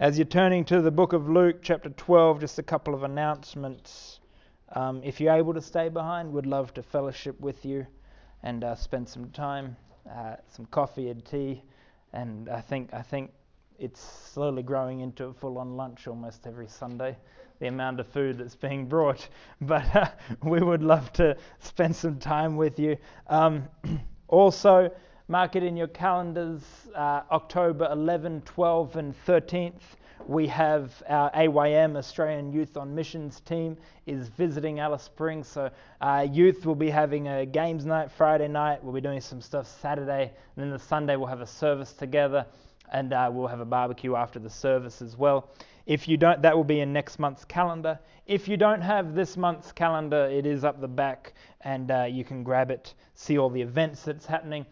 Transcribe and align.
As 0.00 0.16
you're 0.16 0.26
turning 0.26 0.64
to 0.66 0.80
the 0.80 0.92
book 0.92 1.12
of 1.12 1.28
Luke, 1.28 1.56
chapter 1.60 1.88
12, 1.88 2.38
just 2.38 2.60
a 2.60 2.62
couple 2.62 2.94
of 2.94 3.02
announcements. 3.02 4.20
Um, 4.68 5.00
if 5.02 5.20
you're 5.20 5.34
able 5.34 5.52
to 5.54 5.60
stay 5.60 5.88
behind, 5.88 6.32
we'd 6.32 6.46
love 6.46 6.72
to 6.74 6.84
fellowship 6.84 7.40
with 7.40 7.64
you 7.64 7.84
and 8.44 8.62
uh, 8.62 8.76
spend 8.76 9.08
some 9.08 9.28
time, 9.30 9.76
uh, 10.08 10.36
some 10.46 10.66
coffee 10.66 11.10
and 11.10 11.24
tea. 11.24 11.64
And 12.12 12.48
I 12.48 12.60
think 12.60 12.94
I 12.94 13.02
think 13.02 13.32
it's 13.80 14.00
slowly 14.00 14.62
growing 14.62 15.00
into 15.00 15.24
a 15.24 15.34
full-on 15.34 15.76
lunch 15.76 16.06
almost 16.06 16.46
every 16.46 16.68
Sunday. 16.68 17.16
The 17.58 17.66
amount 17.66 17.98
of 17.98 18.06
food 18.06 18.38
that's 18.38 18.54
being 18.54 18.86
brought, 18.86 19.28
but 19.60 19.96
uh, 19.96 20.10
we 20.44 20.60
would 20.60 20.84
love 20.84 21.12
to 21.14 21.36
spend 21.58 21.96
some 21.96 22.20
time 22.20 22.56
with 22.56 22.78
you. 22.78 22.98
Um, 23.26 23.64
also, 24.28 24.92
mark 25.28 25.54
it 25.56 25.62
in 25.62 25.76
your 25.76 25.88
calendars. 25.88 26.62
Uh, 26.94 27.22
October 27.30 27.88
11, 27.92 28.42
12, 28.42 28.96
and 28.96 29.14
13th 29.26 29.96
we 30.28 30.46
have 30.46 31.02
our 31.08 31.30
AYM, 31.34 31.96
Australian 31.96 32.52
Youth 32.52 32.76
on 32.76 32.94
Missions 32.94 33.40
team, 33.40 33.78
is 34.06 34.28
visiting 34.28 34.78
Alice 34.78 35.04
Springs. 35.04 35.48
So 35.48 35.70
uh, 36.02 36.26
youth 36.30 36.66
will 36.66 36.74
be 36.74 36.90
having 36.90 37.28
a 37.28 37.46
games 37.46 37.86
night 37.86 38.10
Friday 38.12 38.46
night. 38.46 38.84
We'll 38.84 38.92
be 38.92 39.00
doing 39.00 39.22
some 39.22 39.40
stuff 39.40 39.66
Saturday, 39.80 40.24
and 40.24 40.62
then 40.62 40.70
the 40.70 40.78
Sunday 40.78 41.16
we'll 41.16 41.28
have 41.28 41.40
a 41.40 41.46
service 41.46 41.94
together, 41.94 42.44
and 42.92 43.14
uh, 43.14 43.30
we'll 43.32 43.46
have 43.46 43.60
a 43.60 43.64
barbecue 43.64 44.16
after 44.16 44.38
the 44.38 44.50
service 44.50 45.00
as 45.00 45.16
well. 45.16 45.48
If 45.86 46.06
you 46.06 46.18
don't, 46.18 46.42
that 46.42 46.54
will 46.54 46.64
be 46.64 46.80
in 46.80 46.92
next 46.92 47.18
month's 47.18 47.46
calendar. 47.46 47.98
If 48.26 48.46
you 48.48 48.58
don't 48.58 48.82
have 48.82 49.14
this 49.14 49.38
month's 49.38 49.72
calendar, 49.72 50.26
it 50.26 50.44
is 50.44 50.62
up 50.62 50.78
the 50.82 50.88
back, 50.88 51.32
and 51.62 51.90
uh, 51.90 52.04
you 52.04 52.24
can 52.24 52.42
grab 52.42 52.70
it, 52.70 52.92
see 53.14 53.38
all 53.38 53.48
the 53.48 53.62
events 53.62 54.02
that's 54.02 54.26
happening. 54.26 54.66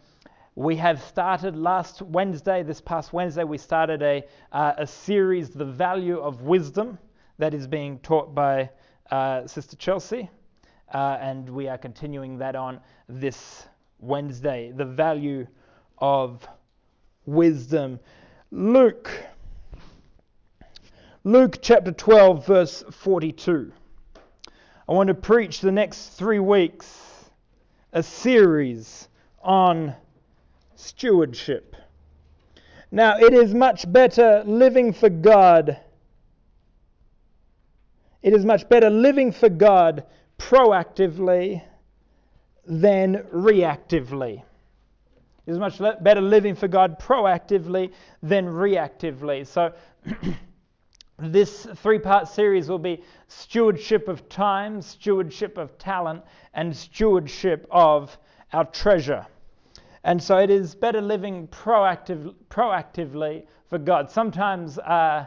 We 0.57 0.75
have 0.77 1.03
started 1.03 1.55
last 1.55 2.01
Wednesday, 2.01 2.63
this 2.63 2.81
past 2.81 3.13
Wednesday, 3.13 3.43
we 3.43 3.59
started 3.59 4.01
a, 4.01 4.25
uh, 4.51 4.73
a 4.79 4.87
series, 4.87 5.51
The 5.51 5.65
Value 5.65 6.17
of 6.19 6.41
Wisdom, 6.41 6.97
that 7.37 7.53
is 7.53 7.67
being 7.67 7.99
taught 7.99 8.33
by 8.33 8.71
uh, 9.11 9.45
Sister 9.45 9.75
Chelsea. 9.75 10.31
Uh, 10.91 11.19
and 11.21 11.47
we 11.47 11.67
are 11.67 11.77
continuing 11.77 12.39
that 12.39 12.55
on 12.55 12.79
this 13.07 13.67
Wednesday. 13.99 14.71
The 14.75 14.83
Value 14.83 15.45
of 15.99 16.47
Wisdom. 17.27 17.99
Luke. 18.49 19.11
Luke 21.23 21.59
chapter 21.61 21.91
12, 21.91 22.47
verse 22.47 22.83
42. 22.89 23.71
I 24.89 24.91
want 24.91 25.09
to 25.09 25.13
preach 25.13 25.61
the 25.61 25.71
next 25.71 26.13
three 26.13 26.39
weeks 26.39 27.29
a 27.93 28.01
series 28.01 29.07
on 29.43 29.95
stewardship. 30.77 31.75
Now, 32.91 33.17
it 33.17 33.33
is 33.33 33.53
much 33.53 33.91
better 33.91 34.43
living 34.45 34.93
for 34.93 35.09
God. 35.09 35.77
It 38.21 38.33
is 38.33 38.45
much 38.45 38.69
better 38.69 38.89
living 38.89 39.31
for 39.31 39.49
God 39.49 40.05
proactively 40.37 41.63
than 42.65 43.23
reactively. 43.33 44.43
It 45.45 45.51
is 45.51 45.59
much 45.59 45.79
better 46.01 46.21
living 46.21 46.55
for 46.55 46.67
God 46.67 46.99
proactively 46.99 47.91
than 48.21 48.45
reactively. 48.45 49.47
So, 49.47 49.73
this 51.19 51.65
three 51.75 51.99
part 51.99 52.27
series 52.27 52.69
will 52.69 52.79
be 52.79 53.03
stewardship 53.27 54.07
of 54.07 54.29
time, 54.29 54.81
stewardship 54.81 55.57
of 55.57 55.77
talent, 55.77 56.23
and 56.53 56.75
stewardship 56.75 57.65
of 57.71 58.17
our 58.53 58.65
treasure. 58.65 59.25
And 60.03 60.21
so 60.21 60.37
it 60.37 60.49
is 60.49 60.75
better 60.75 61.01
living 61.01 61.47
proactive, 61.47 62.33
proactively 62.49 63.45
for 63.69 63.77
God. 63.77 64.09
Sometimes 64.09 64.77
uh, 64.79 65.25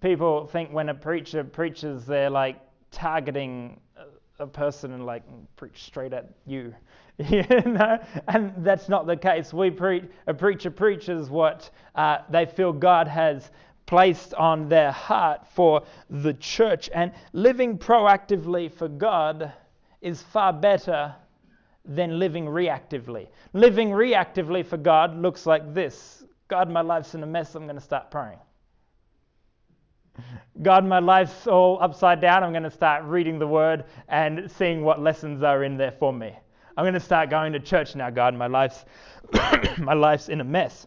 people 0.00 0.46
think 0.46 0.72
when 0.72 0.88
a 0.88 0.94
preacher 0.94 1.44
preaches, 1.44 2.06
they're 2.06 2.30
like 2.30 2.60
targeting 2.90 3.80
a 4.38 4.46
person 4.46 4.92
and 4.92 5.04
like 5.04 5.24
preach 5.56 5.82
straight 5.82 6.12
at 6.12 6.30
you. 6.46 6.74
you 7.18 7.42
know? 7.66 7.98
And 8.28 8.52
that's 8.58 8.88
not 8.88 9.06
the 9.06 9.16
case. 9.16 9.52
We 9.52 9.70
preach, 9.70 10.04
a 10.26 10.34
preacher 10.34 10.70
preaches 10.70 11.28
what 11.28 11.70
uh, 11.94 12.18
they 12.30 12.46
feel 12.46 12.72
God 12.72 13.08
has 13.08 13.50
placed 13.86 14.34
on 14.34 14.68
their 14.68 14.92
heart 14.92 15.46
for 15.54 15.82
the 16.10 16.34
church. 16.34 16.90
And 16.92 17.12
living 17.32 17.78
proactively 17.78 18.70
for 18.70 18.86
God 18.88 19.52
is 20.00 20.22
far 20.22 20.52
better 20.52 21.14
than 21.84 22.18
living 22.18 22.46
reactively. 22.46 23.28
Living 23.52 23.90
reactively 23.90 24.64
for 24.64 24.76
God 24.76 25.16
looks 25.16 25.46
like 25.46 25.74
this 25.74 26.24
God, 26.48 26.70
my 26.70 26.80
life's 26.80 27.14
in 27.14 27.22
a 27.22 27.26
mess, 27.26 27.54
I'm 27.54 27.64
going 27.64 27.76
to 27.76 27.82
start 27.82 28.10
praying. 28.10 28.38
God, 30.62 30.84
my 30.84 30.98
life's 30.98 31.46
all 31.46 31.78
upside 31.80 32.20
down, 32.20 32.42
I'm 32.42 32.52
going 32.52 32.62
to 32.62 32.70
start 32.70 33.04
reading 33.04 33.38
the 33.38 33.46
Word 33.46 33.84
and 34.08 34.50
seeing 34.50 34.82
what 34.82 35.00
lessons 35.00 35.42
are 35.42 35.62
in 35.62 35.76
there 35.76 35.92
for 35.92 36.12
me. 36.12 36.34
I'm 36.76 36.84
going 36.84 36.94
to 36.94 37.00
start 37.00 37.28
going 37.28 37.52
to 37.52 37.60
church 37.60 37.94
now, 37.94 38.10
God, 38.10 38.34
my 38.34 38.46
life's, 38.46 38.84
my 39.78 39.94
life's 39.94 40.28
in 40.28 40.40
a 40.40 40.44
mess. 40.44 40.86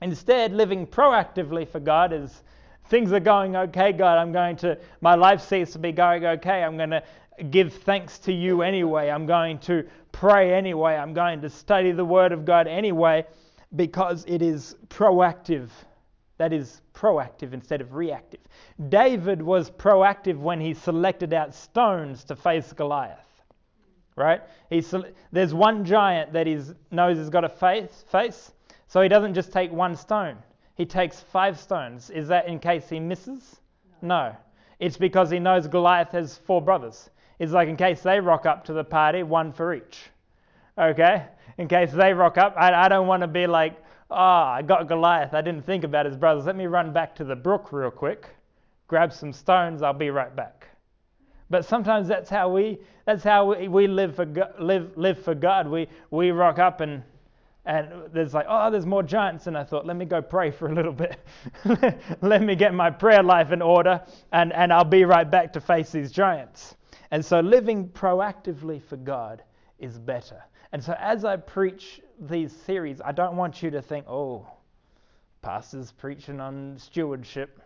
Instead, 0.00 0.52
living 0.52 0.86
proactively 0.86 1.66
for 1.66 1.80
God 1.80 2.12
is 2.12 2.42
things 2.88 3.12
are 3.12 3.20
going 3.20 3.56
okay, 3.56 3.92
God. 3.92 4.18
I'm 4.18 4.32
going 4.32 4.56
to, 4.58 4.78
my 5.00 5.14
life 5.14 5.40
seems 5.40 5.72
to 5.72 5.78
be 5.78 5.92
going 5.92 6.24
okay. 6.24 6.62
I'm 6.62 6.76
going 6.76 6.90
to 6.90 7.02
give 7.50 7.72
thanks 7.72 8.18
to 8.20 8.32
you 8.32 8.62
anyway. 8.62 9.08
I'm 9.10 9.26
going 9.26 9.58
to 9.60 9.86
pray 10.12 10.54
anyway. 10.54 10.94
I'm 10.94 11.14
going 11.14 11.40
to 11.42 11.50
study 11.50 11.92
the 11.92 12.04
Word 12.04 12.32
of 12.32 12.44
God 12.44 12.66
anyway 12.66 13.26
because 13.76 14.24
it 14.26 14.42
is 14.42 14.76
proactive. 14.88 15.68
That 16.38 16.52
is 16.52 16.82
proactive 16.94 17.52
instead 17.52 17.80
of 17.80 17.94
reactive. 17.94 18.40
David 18.88 19.42
was 19.42 19.70
proactive 19.70 20.38
when 20.38 20.60
he 20.60 20.74
selected 20.74 21.32
out 21.32 21.54
stones 21.54 22.24
to 22.24 22.36
face 22.36 22.72
Goliath. 22.72 23.26
Right? 24.16 24.42
He, 24.70 24.84
there's 25.30 25.54
one 25.54 25.84
giant 25.84 26.32
that 26.32 26.46
he 26.46 26.60
knows 26.90 27.18
has 27.18 27.30
got 27.30 27.44
a 27.44 27.48
face, 27.48 28.04
face, 28.10 28.52
so 28.88 29.00
he 29.00 29.08
doesn't 29.08 29.34
just 29.34 29.52
take 29.52 29.70
one 29.70 29.94
stone. 29.94 30.36
He 30.74 30.86
takes 30.86 31.20
five 31.20 31.58
stones. 31.58 32.10
Is 32.10 32.28
that 32.28 32.48
in 32.48 32.58
case 32.58 32.88
he 32.88 32.98
misses? 32.98 33.60
No. 34.02 34.30
no. 34.30 34.36
It's 34.80 34.96
because 34.96 35.30
he 35.30 35.38
knows 35.38 35.66
Goliath 35.66 36.12
has 36.12 36.36
four 36.38 36.62
brothers 36.62 37.10
is 37.38 37.52
like 37.52 37.68
in 37.68 37.76
case 37.76 38.02
they 38.02 38.20
rock 38.20 38.46
up 38.46 38.64
to 38.64 38.72
the 38.72 38.84
party, 38.84 39.22
one 39.22 39.52
for 39.52 39.74
each. 39.74 40.10
Okay? 40.76 41.26
In 41.58 41.68
case 41.68 41.92
they 41.92 42.12
rock 42.12 42.38
up, 42.38 42.54
I, 42.56 42.72
I 42.72 42.88
don't 42.88 43.06
want 43.06 43.22
to 43.22 43.28
be 43.28 43.46
like, 43.46 43.76
oh, 44.10 44.16
I 44.16 44.62
got 44.62 44.88
Goliath. 44.88 45.34
I 45.34 45.40
didn't 45.40 45.66
think 45.66 45.84
about 45.84 46.06
his 46.06 46.16
brothers. 46.16 46.46
Let 46.46 46.56
me 46.56 46.66
run 46.66 46.92
back 46.92 47.14
to 47.16 47.24
the 47.24 47.36
brook 47.36 47.72
real 47.72 47.90
quick, 47.90 48.28
grab 48.86 49.12
some 49.12 49.32
stones. 49.32 49.82
I'll 49.82 49.92
be 49.92 50.10
right 50.10 50.34
back. 50.34 50.68
But 51.50 51.64
sometimes 51.64 52.08
that's 52.08 52.28
how 52.28 52.50
we 52.50 52.78
that's 53.06 53.24
how 53.24 53.54
we, 53.54 53.68
we 53.68 53.86
live 53.86 54.16
for 54.16 54.26
live 54.58 54.92
live 54.96 55.18
for 55.22 55.34
God. 55.34 55.66
We 55.66 55.88
we 56.10 56.30
rock 56.30 56.58
up 56.58 56.80
and 56.82 57.02
and 57.64 57.88
there's 58.12 58.34
like 58.34 58.46
oh 58.48 58.70
there's 58.70 58.84
more 58.84 59.02
giants 59.02 59.46
and 59.46 59.56
I 59.56 59.64
thought 59.64 59.86
let 59.86 59.96
me 59.96 60.04
go 60.04 60.20
pray 60.20 60.50
for 60.50 60.68
a 60.68 60.74
little 60.74 60.92
bit. 60.92 61.18
let 62.20 62.42
me 62.42 62.54
get 62.54 62.74
my 62.74 62.90
prayer 62.90 63.22
life 63.22 63.50
in 63.50 63.62
order 63.62 64.02
and 64.32 64.52
and 64.52 64.72
I'll 64.72 64.84
be 64.84 65.04
right 65.04 65.28
back 65.30 65.54
to 65.54 65.60
face 65.60 65.90
these 65.90 66.12
giants. 66.12 66.76
And 67.10 67.24
so 67.24 67.40
living 67.40 67.88
proactively 67.88 68.82
for 68.82 68.96
God 68.96 69.42
is 69.78 69.98
better. 69.98 70.42
And 70.72 70.82
so 70.82 70.94
as 70.98 71.24
I 71.24 71.36
preach 71.36 72.00
these 72.20 72.52
series, 72.52 73.00
I 73.00 73.12
don't 73.12 73.36
want 73.36 73.62
you 73.62 73.70
to 73.70 73.80
think, 73.80 74.06
oh, 74.08 74.46
pastor's 75.40 75.92
preaching 75.92 76.40
on 76.40 76.76
stewardship. 76.78 77.60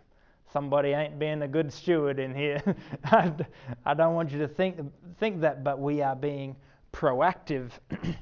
Somebody 0.53 0.89
ain't 0.89 1.19
being 1.19 1.41
a 1.41 1.47
good 1.47 1.73
steward 1.73 2.19
in 2.19 2.33
here. 2.33 2.61
I 3.03 3.93
don't 3.93 4.13
want 4.13 4.31
you 4.31 4.39
to 4.39 4.47
think, 4.47 4.77
think 5.19 5.41
that, 5.41 5.63
but 5.63 5.79
we 5.79 6.01
are 6.01 6.15
being 6.15 6.55
proactive 6.93 7.71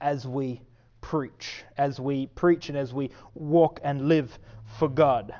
as 0.00 0.26
we 0.26 0.62
preach, 1.00 1.64
as 1.76 2.00
we 2.00 2.28
preach 2.28 2.68
and 2.68 2.78
as 2.78 2.94
we 2.94 3.10
walk 3.34 3.80
and 3.82 4.08
live 4.08 4.38
for 4.78 4.88
God. 4.88 5.34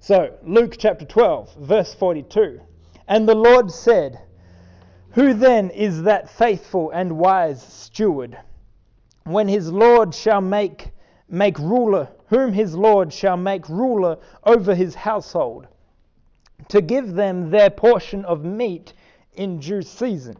So, 0.00 0.38
Luke 0.44 0.76
chapter 0.78 1.04
12, 1.04 1.56
verse 1.56 1.94
42. 1.94 2.60
And 3.06 3.28
the 3.28 3.34
Lord 3.34 3.70
said, 3.70 4.20
Who 5.10 5.34
then 5.34 5.70
is 5.70 6.02
that 6.02 6.30
faithful 6.30 6.90
and 6.90 7.18
wise 7.18 7.62
steward, 7.62 8.38
when 9.24 9.48
his 9.48 9.70
Lord 9.70 10.14
shall 10.14 10.40
make, 10.40 10.90
make 11.28 11.58
ruler, 11.58 12.08
whom 12.28 12.52
his 12.52 12.74
Lord 12.74 13.12
shall 13.12 13.36
make 13.36 13.68
ruler 13.68 14.18
over 14.44 14.74
his 14.74 14.94
household, 14.94 15.66
to 16.68 16.80
give 16.80 17.14
them 17.14 17.50
their 17.50 17.70
portion 17.70 18.24
of 18.24 18.44
meat 18.44 18.94
in 19.34 19.58
due 19.58 19.82
season? 19.82 20.36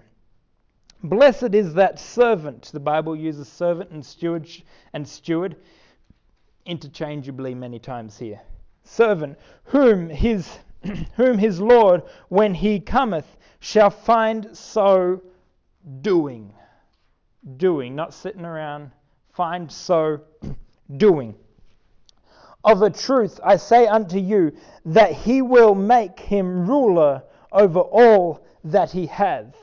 Blessed 1.02 1.54
is 1.54 1.74
that 1.74 1.98
servant. 1.98 2.70
The 2.72 2.80
Bible 2.80 3.14
uses 3.14 3.46
servant 3.46 3.90
and 3.90 4.04
steward 4.04 4.48
and 4.94 5.06
steward 5.06 5.56
interchangeably 6.64 7.54
many 7.54 7.78
times 7.78 8.18
here. 8.18 8.40
Servant, 8.84 9.38
whom 9.64 10.08
his 10.08 10.58
whom 11.16 11.38
his 11.38 11.60
Lord, 11.60 12.02
when 12.28 12.54
he 12.54 12.80
cometh, 12.80 13.36
shall 13.60 13.90
find 13.90 14.56
so 14.56 15.22
doing. 16.00 16.52
Doing, 17.56 17.94
not 17.94 18.14
sitting 18.14 18.44
around, 18.44 18.90
find 19.32 19.70
so 19.70 20.20
doing. 20.96 21.34
Of 22.64 22.82
a 22.82 22.90
truth 22.90 23.40
I 23.44 23.56
say 23.56 23.86
unto 23.86 24.18
you, 24.18 24.52
that 24.86 25.12
he 25.12 25.42
will 25.42 25.74
make 25.74 26.18
him 26.18 26.66
ruler 26.66 27.22
over 27.52 27.80
all 27.80 28.46
that 28.64 28.90
he 28.90 29.06
hath. 29.06 29.54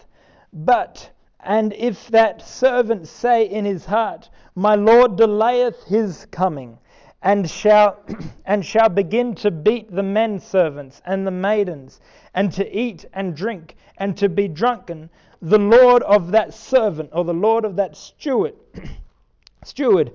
But, 0.53 1.09
and 1.39 1.73
if 1.73 2.07
that 2.09 2.41
servant 2.41 3.07
say 3.07 3.45
in 3.45 3.65
his 3.65 3.85
heart, 3.85 4.29
My 4.53 4.75
Lord 4.75 5.15
delayeth 5.15 5.83
his 5.85 6.25
coming, 6.25 6.77
and 7.23 7.49
shall 7.49 7.97
and 8.45 8.65
shall 8.65 8.89
begin 8.89 9.35
to 9.35 9.51
beat 9.51 9.93
the 9.93 10.03
men 10.03 10.39
servants 10.39 11.01
and 11.05 11.25
the 11.25 11.31
maidens, 11.31 11.99
and 12.33 12.51
to 12.51 12.75
eat 12.75 13.05
and 13.13 13.35
drink, 13.35 13.75
and 13.97 14.17
to 14.17 14.27
be 14.27 14.47
drunken, 14.47 15.09
the 15.41 15.59
Lord 15.59 16.03
of 16.03 16.31
that 16.31 16.53
servant, 16.53 17.09
or 17.13 17.23
the 17.23 17.33
Lord 17.33 17.65
of 17.65 17.75
that 17.75 17.95
steward, 17.95 18.55
steward, 19.63 20.11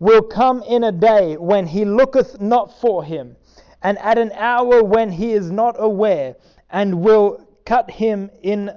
will 0.00 0.22
come 0.22 0.62
in 0.64 0.84
a 0.84 0.92
day 0.92 1.36
when 1.36 1.66
he 1.66 1.84
looketh 1.84 2.40
not 2.40 2.72
for 2.80 3.04
him, 3.04 3.36
and 3.82 3.98
at 3.98 4.18
an 4.18 4.32
hour 4.32 4.82
when 4.82 5.12
he 5.12 5.32
is 5.32 5.50
not 5.50 5.76
aware, 5.78 6.34
and 6.70 7.02
will 7.02 7.46
cut 7.64 7.90
him 7.90 8.30
in 8.42 8.70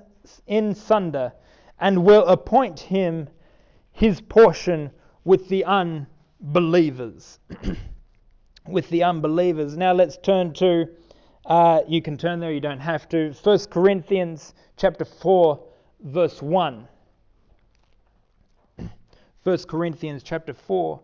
in 0.48 0.76
sunder, 0.76 1.34
and 1.80 2.04
will 2.06 2.26
appoint 2.26 2.80
him 2.80 3.28
his 3.92 4.22
portion 4.22 4.92
with 5.24 5.48
the 5.50 5.64
unbelievers. 6.46 7.40
with 8.68 8.90
the 8.90 9.04
unbelievers. 9.04 9.76
Now 9.78 9.94
let's 9.94 10.18
turn 10.18 10.54
to. 10.54 10.88
Uh, 11.46 11.82
you 11.88 12.02
can 12.02 12.18
turn 12.18 12.40
there. 12.40 12.52
You 12.52 12.60
don't 12.60 12.80
have 12.80 13.10
to. 13.10 13.34
First 13.34 13.70
Corinthians 13.70 14.54
chapter 14.78 15.06
four 15.06 15.60
verse 16.02 16.42
1. 16.42 16.88
1 19.44 19.58
Corinthians 19.68 20.24
chapter 20.24 20.54
4 20.54 21.00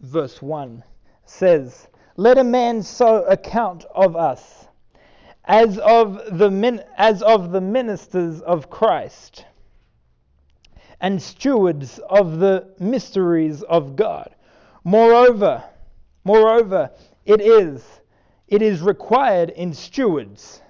verse 0.00 0.42
1 0.42 0.82
says, 1.24 1.88
"Let 2.16 2.38
a 2.38 2.44
man 2.44 2.82
so 2.82 3.24
account 3.24 3.84
of 3.94 4.16
us 4.16 4.66
as 5.44 5.78
of 5.78 6.38
the 6.38 6.50
min- 6.50 6.84
as 6.96 7.22
of 7.22 7.50
the 7.52 7.60
ministers 7.60 8.40
of 8.42 8.68
Christ 8.70 9.46
and 11.00 11.20
stewards 11.20 11.98
of 12.10 12.38
the 12.38 12.74
mysteries 12.78 13.62
of 13.62 13.96
God. 13.96 14.34
Moreover, 14.84 15.62
moreover, 16.24 16.90
it 17.24 17.40
is 17.40 18.00
it 18.50 18.62
is 18.62 18.82
required 18.82 19.50
in 19.50 19.72
stewards 19.72 20.60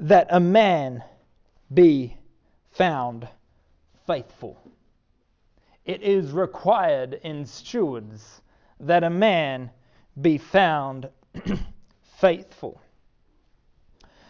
that 0.00 0.26
a 0.30 0.40
man 0.40 1.04
be 1.72 2.16
found 2.72 3.28
faithful. 4.06 4.58
It 5.84 6.02
is 6.02 6.32
required 6.32 7.20
in 7.22 7.46
stewards 7.46 8.42
that 8.80 9.04
a 9.04 9.10
man 9.10 9.70
be 10.20 10.36
found 10.36 11.08
faithful. 12.18 12.80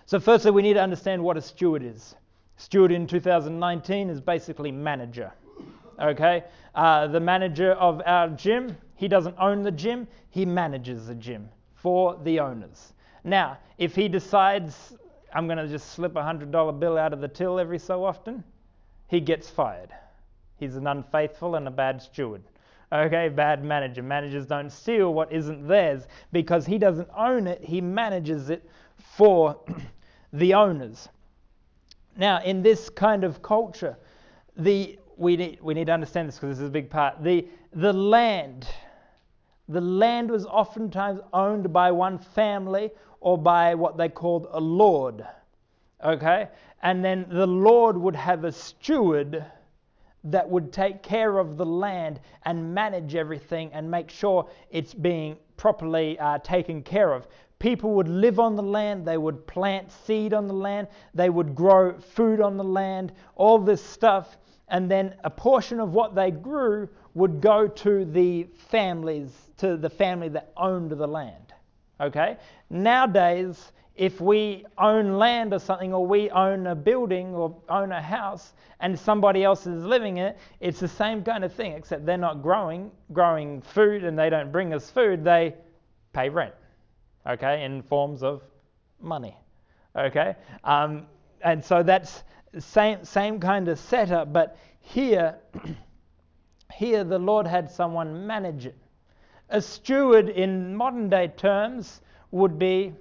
So, 0.05 0.21
firstly, 0.21 0.51
we 0.51 0.61
need 0.61 0.75
to 0.75 0.83
understand 0.83 1.23
what 1.23 1.39
a 1.39 1.43
steward 1.43 1.83
is. 1.83 2.15
Steward 2.57 2.93
in 2.93 3.07
2019 3.07 4.11
is 4.11 4.21
basically 4.21 4.71
manager. 4.71 5.33
Okay? 6.03 6.45
Uh, 6.75 7.07
the 7.07 7.21
manager 7.21 7.73
of 7.73 8.03
our 8.05 8.29
gym, 8.29 8.77
he 8.97 9.09
doesn't 9.09 9.37
own 9.39 9.63
the 9.63 9.71
gym, 9.71 10.09
he 10.31 10.45
manages 10.45 11.07
the 11.07 11.15
gym 11.15 11.49
for 11.75 12.19
the 12.25 12.41
owners. 12.41 12.93
Now, 13.25 13.59
if 13.79 13.95
he 13.95 14.09
decides 14.09 14.95
I'm 15.35 15.47
going 15.47 15.59
to 15.59 15.69
just 15.69 15.93
slip 15.93 16.17
a 16.17 16.21
$100 16.21 16.79
bill 16.79 16.99
out 16.99 17.13
of 17.13 17.21
the 17.21 17.29
till 17.29 17.59
every 17.59 17.79
so 17.79 18.05
often, 18.05 18.45
he 19.09 19.21
gets 19.21 19.49
fired. 19.49 19.91
He's 20.59 20.77
an 20.77 20.87
unfaithful 20.87 21.55
and 21.55 21.67
a 21.67 21.71
bad 21.71 22.03
steward. 22.03 22.43
Okay, 22.93 23.31
bad 23.31 23.65
manager. 23.65 24.03
Managers 24.03 24.47
don't 24.47 24.71
steal 24.71 25.15
what 25.15 25.33
isn't 25.33 25.67
theirs 25.67 26.07
because 26.31 26.67
he 26.67 26.79
doesn't 26.79 27.09
own 27.17 27.47
it, 27.47 27.65
he 27.65 27.81
manages 27.81 28.51
it 28.51 28.69
for 28.99 29.59
the 30.33 30.53
owners. 30.53 31.09
Now, 32.17 32.43
in 32.43 32.63
this 32.63 32.91
kind 32.91 33.25
of 33.25 33.41
culture, 33.41 33.97
the 34.57 34.99
we 35.17 35.37
need, 35.37 35.59
we 35.63 35.75
need 35.75 35.87
to 35.87 35.93
understand 35.93 36.29
this 36.29 36.37
because 36.37 36.57
this 36.57 36.63
is 36.63 36.69
a 36.69 36.73
big 36.73 36.91
part. 36.91 37.23
The, 37.23 37.47
the 37.73 37.93
land, 37.93 38.69
the 39.69 39.81
land 39.81 40.31
was 40.31 40.47
oftentimes 40.47 41.21
owned 41.33 41.73
by 41.73 41.91
one 41.91 42.19
family 42.19 42.91
or 43.21 43.39
by 43.39 43.75
what 43.75 43.97
they 43.97 44.09
called 44.09 44.49
a 44.51 44.61
lord. 44.61 45.25
Okay? 46.05 46.49
And 46.83 47.05
then 47.05 47.27
the 47.31 47.47
lord 47.47 47.97
would 47.97 48.17
have 48.17 48.45
a 48.45 48.53
steward 48.53 49.45
that 50.25 50.49
would 50.49 50.73
take 50.73 51.03
care 51.03 51.39
of 51.39 51.57
the 51.57 51.67
land 51.67 52.21
and 52.45 52.75
manage 52.75 53.15
everything 53.15 53.73
and 53.73 53.91
make 53.91 54.11
sure 54.11 54.49
it's 54.71 54.95
being 54.95 55.37
properly 55.57 56.19
uh, 56.19 56.39
taken 56.39 56.83
care 56.83 57.13
of. 57.13 57.27
People 57.59 57.95
would 57.95 58.09
live 58.09 58.41
on 58.41 58.57
the 58.57 58.63
land, 58.63 59.07
they 59.07 59.19
would 59.19 59.47
plant 59.47 59.91
seed 59.91 60.35
on 60.35 60.49
the 60.49 60.55
land, 60.55 60.89
they 61.15 61.31
would 61.31 61.55
grow 61.55 61.97
food 61.99 62.41
on 62.41 62.57
the 62.57 62.65
land, 62.65 63.13
all 63.37 63.59
this 63.59 63.83
stuff, 63.83 64.37
and 64.69 64.91
then 64.91 65.15
a 65.25 65.31
portion 65.31 65.81
of 65.81 65.93
what 65.93 66.15
they 66.15 66.31
grew 66.31 66.89
would 67.15 67.41
go 67.41 67.69
to 67.69 68.05
the 68.05 68.47
families, 68.69 69.31
to 69.59 69.77
the 69.77 69.91
family 69.91 70.29
that 70.31 70.53
owned 70.57 70.91
the 70.91 71.07
land. 71.07 71.53
Okay? 72.01 72.37
Nowadays, 72.71 73.73
if 73.95 74.21
we 74.21 74.65
own 74.79 75.19
land 75.19 75.53
or 75.53 75.59
something, 75.59 75.93
or 75.93 76.07
we 76.07 76.31
own 76.31 76.67
a 76.67 76.75
building 76.75 77.35
or 77.35 77.55
own 77.69 77.93
a 77.93 78.01
house, 78.01 78.55
and 78.81 78.99
somebody 78.99 79.45
else 79.45 79.67
is 79.67 79.85
living 79.85 80.17
in 80.17 80.27
it, 80.27 80.39
it's 80.61 80.81
the 80.81 80.89
same 80.89 81.23
kind 81.23 81.45
of 81.45 81.53
thing, 81.53 81.73
except 81.73 82.07
they're 82.07 82.17
not 82.17 82.43
growing, 82.43 82.91
growing 83.13 83.61
food, 83.61 84.05
and 84.05 84.19
they 84.19 84.31
don't 84.31 84.51
bring 84.51 84.73
us 84.73 84.91
food. 84.91 85.23
They 85.23 85.55
pay 86.13 86.29
rent, 86.31 86.55
okay, 87.27 87.65
in 87.65 87.83
forms 87.83 88.23
of 88.23 88.43
money, 89.01 89.37
okay. 89.95 90.35
Um, 90.65 91.07
and 91.43 91.63
so 91.63 91.83
that's 91.83 92.25
same 92.59 93.05
same 93.05 93.41
kind 93.41 93.69
of 93.69 93.79
setup, 93.79 94.33
but 94.33 94.57
here, 94.81 95.37
here 96.73 97.05
the 97.05 97.19
Lord 97.19 97.47
had 97.47 97.71
someone 97.71 98.27
manage 98.27 98.67
it. 98.67 98.77
A 99.49 99.61
steward 99.61 100.29
in 100.29 100.75
modern 100.75 101.09
day 101.09 101.29
terms 101.29 102.01
would 102.31 102.59
be, 102.59 102.93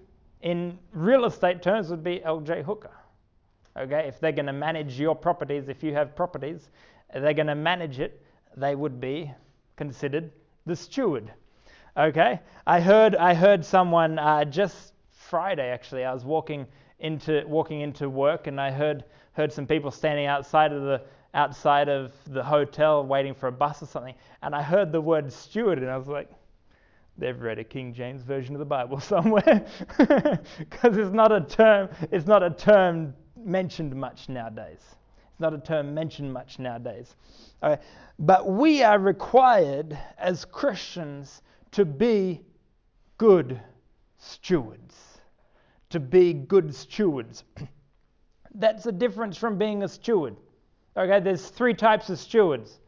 in 0.42 0.78
real 0.94 1.26
estate 1.26 1.62
terms, 1.62 1.90
would 1.90 2.04
be 2.04 2.20
LJ 2.20 2.64
Hooker. 2.64 2.92
Okay, 3.78 4.06
if 4.08 4.20
they're 4.20 4.34
going 4.34 4.48
to 4.48 4.54
manage 4.54 5.00
your 5.00 5.16
properties, 5.16 5.70
if 5.70 5.82
you 5.82 5.94
have 5.94 6.16
properties, 6.16 6.70
they're 7.14 7.34
going 7.34 7.48
to 7.48 7.56
manage 7.56 8.00
it, 8.00 8.22
they 8.58 8.76
would 8.76 9.00
be 9.00 9.32
considered 9.78 10.30
the 10.66 10.76
steward. 10.76 11.32
Okay, 11.96 12.40
I 12.68 12.80
heard 12.80 13.16
I 13.16 13.34
heard 13.34 13.66
someone 13.66 14.20
uh, 14.20 14.46
just 14.46 14.94
Friday 15.10 15.70
actually. 15.70 16.04
I 16.04 16.14
was 16.14 16.26
walking 16.26 16.68
into 17.00 17.44
walking 17.48 17.82
into 17.82 18.10
work 18.10 18.48
and 18.48 18.60
I 18.60 18.72
heard 18.72 19.04
heard 19.34 19.52
some 19.52 19.66
people 19.66 19.92
standing 19.92 20.26
outside 20.26 20.74
of 20.74 20.84
the 20.84 21.02
outside 21.34 21.88
of 21.88 22.12
the 22.28 22.44
hotel 22.44 23.06
waiting 23.06 23.34
for 23.34 23.48
a 23.48 23.52
bus 23.52 23.82
or 23.82 23.86
something, 23.86 24.16
and 24.42 24.54
I 24.54 24.62
heard 24.62 24.92
the 24.92 25.00
word 25.00 25.32
steward 25.32 25.80
and 25.80 25.90
I 25.90 25.96
was 25.96 26.08
like, 26.08 26.30
they've 27.18 27.40
read 27.40 27.58
a 27.58 27.64
King 27.64 27.94
James 27.94 28.22
version 28.22 28.54
of 28.54 28.60
the 28.60 28.66
Bible 28.66 29.00
somewhere 29.14 29.66
because 29.98 30.98
it's 30.98 31.14
not 31.14 31.32
a 31.32 31.42
term 31.42 31.90
it's 32.12 32.28
not 32.28 32.44
a 32.44 32.50
term 32.50 33.14
mentioned 33.38 33.96
much 33.96 34.30
nowadays. 34.30 34.82
It's 35.32 35.40
not 35.40 35.54
a 35.54 35.60
term 35.60 35.94
mentioned 35.94 36.34
much 36.34 36.60
nowadays. 36.60 37.16
But 38.20 38.48
we 38.48 38.84
are 38.84 39.00
required 39.00 39.98
as 40.18 40.46
Christians 40.46 41.42
to 41.72 41.86
be 41.86 42.42
good 43.18 43.60
stewards. 44.18 44.96
To 45.90 46.00
be 46.00 46.34
good 46.34 46.74
stewards. 46.76 47.44
That's 48.56 48.86
a 48.86 48.92
difference 48.92 49.38
from 49.38 49.58
being 49.58 49.84
a 49.84 49.88
steward. 49.88 50.36
Okay, 50.98 51.20
there's 51.20 51.48
three 51.48 51.74
types 51.74 52.10
of 52.10 52.20
stewards. 52.20 52.80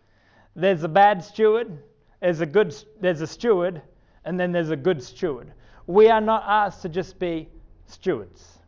There's 0.55 0.83
a 0.83 0.89
bad 0.89 1.23
steward, 1.23 1.79
there's 2.21 2.41
a 2.41 2.45
good 2.45 2.75
there's 2.99 3.21
a 3.21 3.27
steward, 3.27 3.81
and 4.25 4.39
then 4.39 4.51
there's 4.51 4.69
a 4.69 4.75
good 4.75 5.01
steward. 5.01 5.53
We 5.87 6.09
are 6.09 6.21
not 6.21 6.43
asked 6.45 6.81
to 6.83 6.89
just 6.89 7.19
be 7.19 7.49
stewards. 7.85 8.59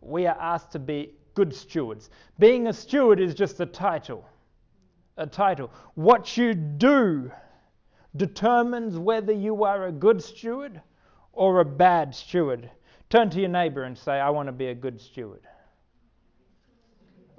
We 0.00 0.26
are 0.26 0.36
asked 0.38 0.72
to 0.72 0.78
be 0.78 1.12
good 1.34 1.54
stewards. 1.54 2.10
Being 2.38 2.68
a 2.68 2.72
steward 2.72 3.20
is 3.20 3.34
just 3.34 3.60
a 3.60 3.66
title. 3.66 4.24
A 5.16 5.26
title. 5.26 5.70
What 5.94 6.36
you 6.36 6.54
do 6.54 7.30
determines 8.16 8.98
whether 8.98 9.32
you 9.32 9.64
are 9.64 9.86
a 9.86 9.92
good 9.92 10.22
steward 10.22 10.80
or 11.32 11.60
a 11.60 11.64
bad 11.64 12.14
steward. 12.14 12.70
Turn 13.08 13.30
to 13.30 13.40
your 13.40 13.48
neighbor 13.48 13.84
and 13.84 13.96
say, 13.96 14.12
I 14.12 14.30
want 14.30 14.48
to 14.48 14.52
be 14.52 14.66
a 14.66 14.74
good 14.74 15.00
steward. 15.00 15.40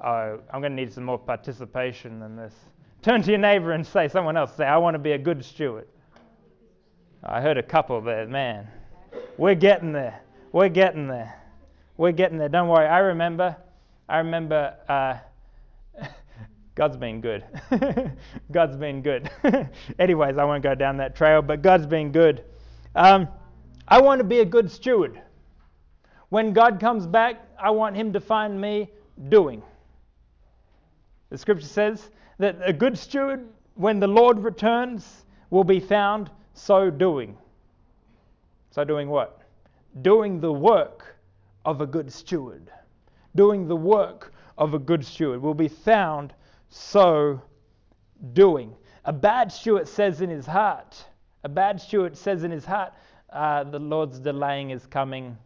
Oh, 0.04 0.40
I'm 0.52 0.62
going 0.62 0.76
to 0.76 0.76
need 0.76 0.92
some 0.92 1.04
more 1.04 1.20
participation 1.20 2.22
in 2.24 2.36
this. 2.36 2.54
Turn 3.04 3.22
to 3.22 3.30
your 3.30 3.40
neighbor 3.40 3.74
and 3.74 3.86
say, 3.86 4.08
someone 4.08 4.36
else, 4.36 4.56
say, 4.56 4.66
I 4.66 4.78
want 4.78 4.96
to 4.96 5.00
be 5.00 5.12
a 5.12 5.18
good 5.18 5.46
steward. 5.46 5.88
I 7.24 7.40
heard 7.40 7.58
a 7.58 7.64
couple 7.64 8.02
there, 8.02 8.28
man. 8.28 8.68
We're 9.38 9.56
getting 9.56 9.92
there. 9.92 10.22
We're 10.52 10.70
getting 10.70 11.08
there. 11.08 11.40
We're 11.98 12.14
getting 12.14 12.40
there. 12.40 12.50
Don't 12.50 12.68
worry. 12.68 12.88
I 12.88 13.00
remember. 13.00 13.56
I 14.10 14.18
remember. 14.18 14.76
Uh, 14.90 15.18
God's 16.76 16.98
been 16.98 17.22
good. 17.22 17.46
God's 18.52 18.78
been 18.78 19.04
good. 19.04 19.30
Anyways, 20.00 20.38
I 20.38 20.44
won't 20.46 20.64
go 20.64 20.74
down 20.74 20.98
that 20.98 21.16
trail, 21.16 21.44
but 21.44 21.62
God's 21.62 21.86
been 21.86 22.12
good. 22.12 22.44
Um, 22.96 23.28
I 23.88 24.02
want 24.02 24.20
to 24.20 24.24
be 24.24 24.40
a 24.40 24.46
good 24.46 24.72
steward. 24.72 25.22
When 26.30 26.54
God 26.54 26.80
comes 26.80 27.06
back, 27.06 27.46
I 27.60 27.70
want 27.70 27.96
Him 27.96 28.14
to 28.14 28.20
find 28.20 28.60
me 28.60 28.90
doing. 29.30 29.62
The 31.32 31.38
scripture 31.38 31.66
says 31.66 32.10
that 32.40 32.58
a 32.62 32.74
good 32.74 32.98
steward, 32.98 33.48
when 33.76 34.02
the 34.02 34.08
Lord 34.08 34.40
returns, 34.40 35.26
will 35.50 35.64
be 35.64 35.80
found 35.80 36.30
so 36.54 36.90
doing. 36.92 37.38
So, 38.70 38.84
doing 38.84 39.08
what? 39.08 39.42
Doing 40.02 40.42
the 40.42 40.52
work 40.52 41.16
of 41.64 41.80
a 41.80 41.88
good 41.88 42.12
steward. 42.12 42.70
Doing 43.34 43.66
the 43.70 43.78
work 43.78 44.34
of 44.58 44.74
a 44.74 44.80
good 44.80 45.06
steward 45.06 45.42
will 45.42 45.54
be 45.54 45.70
found 45.70 46.34
so 46.68 47.42
doing. 48.34 48.76
A 49.06 49.14
bad 49.14 49.54
steward 49.54 49.88
says 49.88 50.20
in 50.20 50.30
his 50.30 50.46
heart, 50.46 51.06
a 51.46 51.50
bad 51.50 51.80
steward 51.80 52.18
says 52.18 52.44
in 52.44 52.52
his 52.52 52.66
heart, 52.66 52.94
uh, 53.32 53.64
the 53.64 53.80
Lord's 53.80 54.20
delaying 54.20 54.72
is 54.72 54.86
coming. 54.86 55.38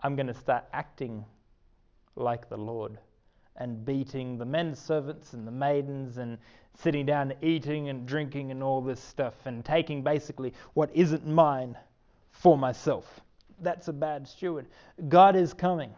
I'm 0.00 0.16
going 0.16 0.26
to 0.26 0.34
start 0.34 0.66
acting 0.74 1.24
like 2.14 2.50
the 2.50 2.58
Lord 2.58 2.98
and 3.56 3.84
beating 3.84 4.38
the 4.38 4.44
men 4.44 4.74
servants 4.74 5.32
and 5.32 5.46
the 5.46 5.52
maidens 5.52 6.18
and 6.18 6.38
sitting 6.78 7.04
down 7.04 7.32
eating 7.42 7.88
and 7.88 8.06
drinking 8.06 8.50
and 8.50 8.62
all 8.62 8.80
this 8.80 9.00
stuff 9.00 9.34
and 9.44 9.64
taking 9.64 10.02
basically 10.02 10.54
what 10.74 10.90
isn't 10.94 11.26
mine 11.26 11.76
for 12.30 12.56
myself. 12.56 13.20
That's 13.60 13.88
a 13.88 13.92
bad 13.92 14.26
steward. 14.26 14.66
God 15.08 15.36
is 15.36 15.52
coming. 15.52 15.92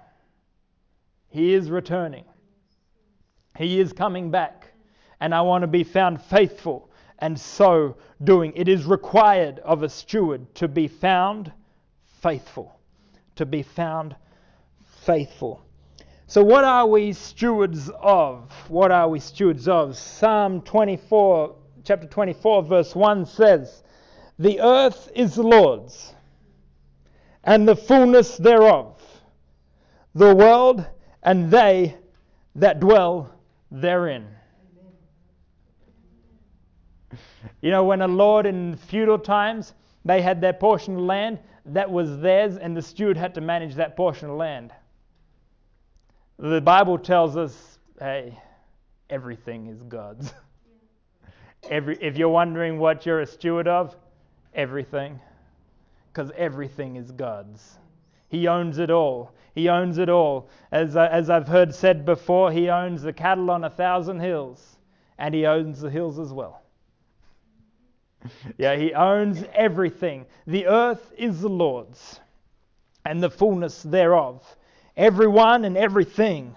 He 1.29 1.55
is 1.55 1.71
returning. 1.71 2.25
He 3.57 3.79
is 3.79 3.93
coming 3.93 4.31
back. 4.31 4.73
And 5.21 5.35
I 5.35 5.43
want 5.43 5.63
to 5.63 5.69
be 5.69 5.85
found 5.85 6.21
faithful 6.21 6.91
and 7.21 7.39
so 7.39 7.97
doing. 8.25 8.53
It 8.57 8.69
is 8.69 8.85
required 8.85 9.61
of 9.61 9.85
a 9.85 9.89
steward 9.89 10.53
to 10.57 10.67
be 10.67 10.89
found 10.89 11.53
faithful. 12.21 12.79
To 13.37 13.47
be 13.47 13.63
found 13.63 14.17
faithful. 14.85 15.65
So, 16.33 16.43
what 16.43 16.65
are 16.65 16.87
we 16.87 17.12
stewards 17.12 17.91
of? 18.01 18.51
What 18.71 18.91
are 18.91 19.07
we 19.07 19.21
stewards 19.21 19.69
of? 19.69 19.99
Psalm 19.99 20.62
24, 20.62 21.55
chapter 21.85 22.07
24, 22.07 22.62
verse 22.62 22.95
1 22.95 23.27
says, 23.27 23.83
The 24.39 24.59
earth 24.62 25.11
is 25.15 25.35
the 25.35 25.43
Lord's, 25.43 26.15
and 27.45 27.69
the 27.69 27.77
fullness 27.77 28.39
thereof, 28.39 28.99
the 30.15 30.35
world 30.35 30.87
and 31.23 31.51
they 31.51 31.99
that 32.55 32.81
dwell 32.81 33.31
therein. 33.71 34.27
You 37.61 37.73
know, 37.73 37.85
when 37.85 38.01
a 38.01 38.09
lord 38.09 38.47
in 38.47 38.77
feudal 38.77 39.19
times, 39.19 39.75
they 40.07 40.23
had 40.23 40.41
their 40.41 40.55
portion 40.55 40.95
of 40.95 41.03
land, 41.03 41.41
that 41.67 41.91
was 41.91 42.21
theirs, 42.21 42.57
and 42.57 42.75
the 42.75 42.81
steward 42.81 43.19
had 43.19 43.35
to 43.35 43.43
manage 43.43 43.75
that 43.75 43.97
portion 43.97 44.31
of 44.31 44.37
land. 44.39 44.73
The 46.43 46.61
Bible 46.61 46.99
tells 46.99 47.37
us, 47.37 47.79
hey, 48.01 48.37
everything 49.09 49.69
is 49.69 49.81
God's. 49.85 50.35
Every, 51.71 51.97
if 52.01 52.17
you're 52.17 52.31
wondering 52.31 52.81
what 52.81 53.07
you're 53.07 53.21
a 53.21 53.27
steward 53.27 53.69
of, 53.69 53.95
everything. 54.53 55.21
Because 56.13 56.33
everything 56.37 56.97
is 56.97 57.13
God's. 57.13 57.79
He 58.29 58.49
owns 58.49 58.79
it 58.81 58.91
all. 58.91 59.33
He 59.55 59.69
owns 59.69 59.99
it 59.99 60.09
all. 60.09 60.49
As, 60.73 60.97
as 60.97 61.31
I've 61.31 61.47
heard 61.47 61.73
said 61.73 62.05
before, 62.05 62.51
He 62.51 62.69
owns 62.69 63.03
the 63.03 63.13
cattle 63.13 63.49
on 63.49 63.63
a 63.63 63.71
thousand 63.71 64.19
hills, 64.19 64.79
and 65.19 65.33
He 65.33 65.47
owns 65.47 65.81
the 65.81 65.91
hills 65.91 66.19
as 66.19 66.33
well. 66.33 66.61
yeah, 68.59 68.75
He 68.75 68.93
owns 68.95 69.45
everything. 69.55 70.27
The 70.49 70.67
earth 70.67 71.13
is 71.17 71.41
the 71.41 71.49
Lord's, 71.49 72.19
and 73.07 73.23
the 73.23 73.31
fullness 73.31 73.85
thereof. 73.85 74.45
Everyone 74.97 75.65
and 75.65 75.77
everything 75.77 76.55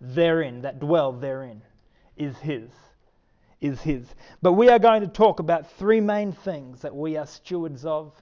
therein, 0.00 0.62
that 0.62 0.80
dwell 0.80 1.12
therein, 1.12 1.62
is 2.16 2.36
His. 2.38 2.70
Is 3.60 3.80
His. 3.80 4.06
But 4.42 4.52
we 4.52 4.68
are 4.68 4.78
going 4.78 5.00
to 5.00 5.06
talk 5.06 5.40
about 5.40 5.70
three 5.72 6.00
main 6.00 6.32
things 6.32 6.82
that 6.82 6.94
we 6.94 7.16
are 7.16 7.26
stewards 7.26 7.84
of 7.84 8.12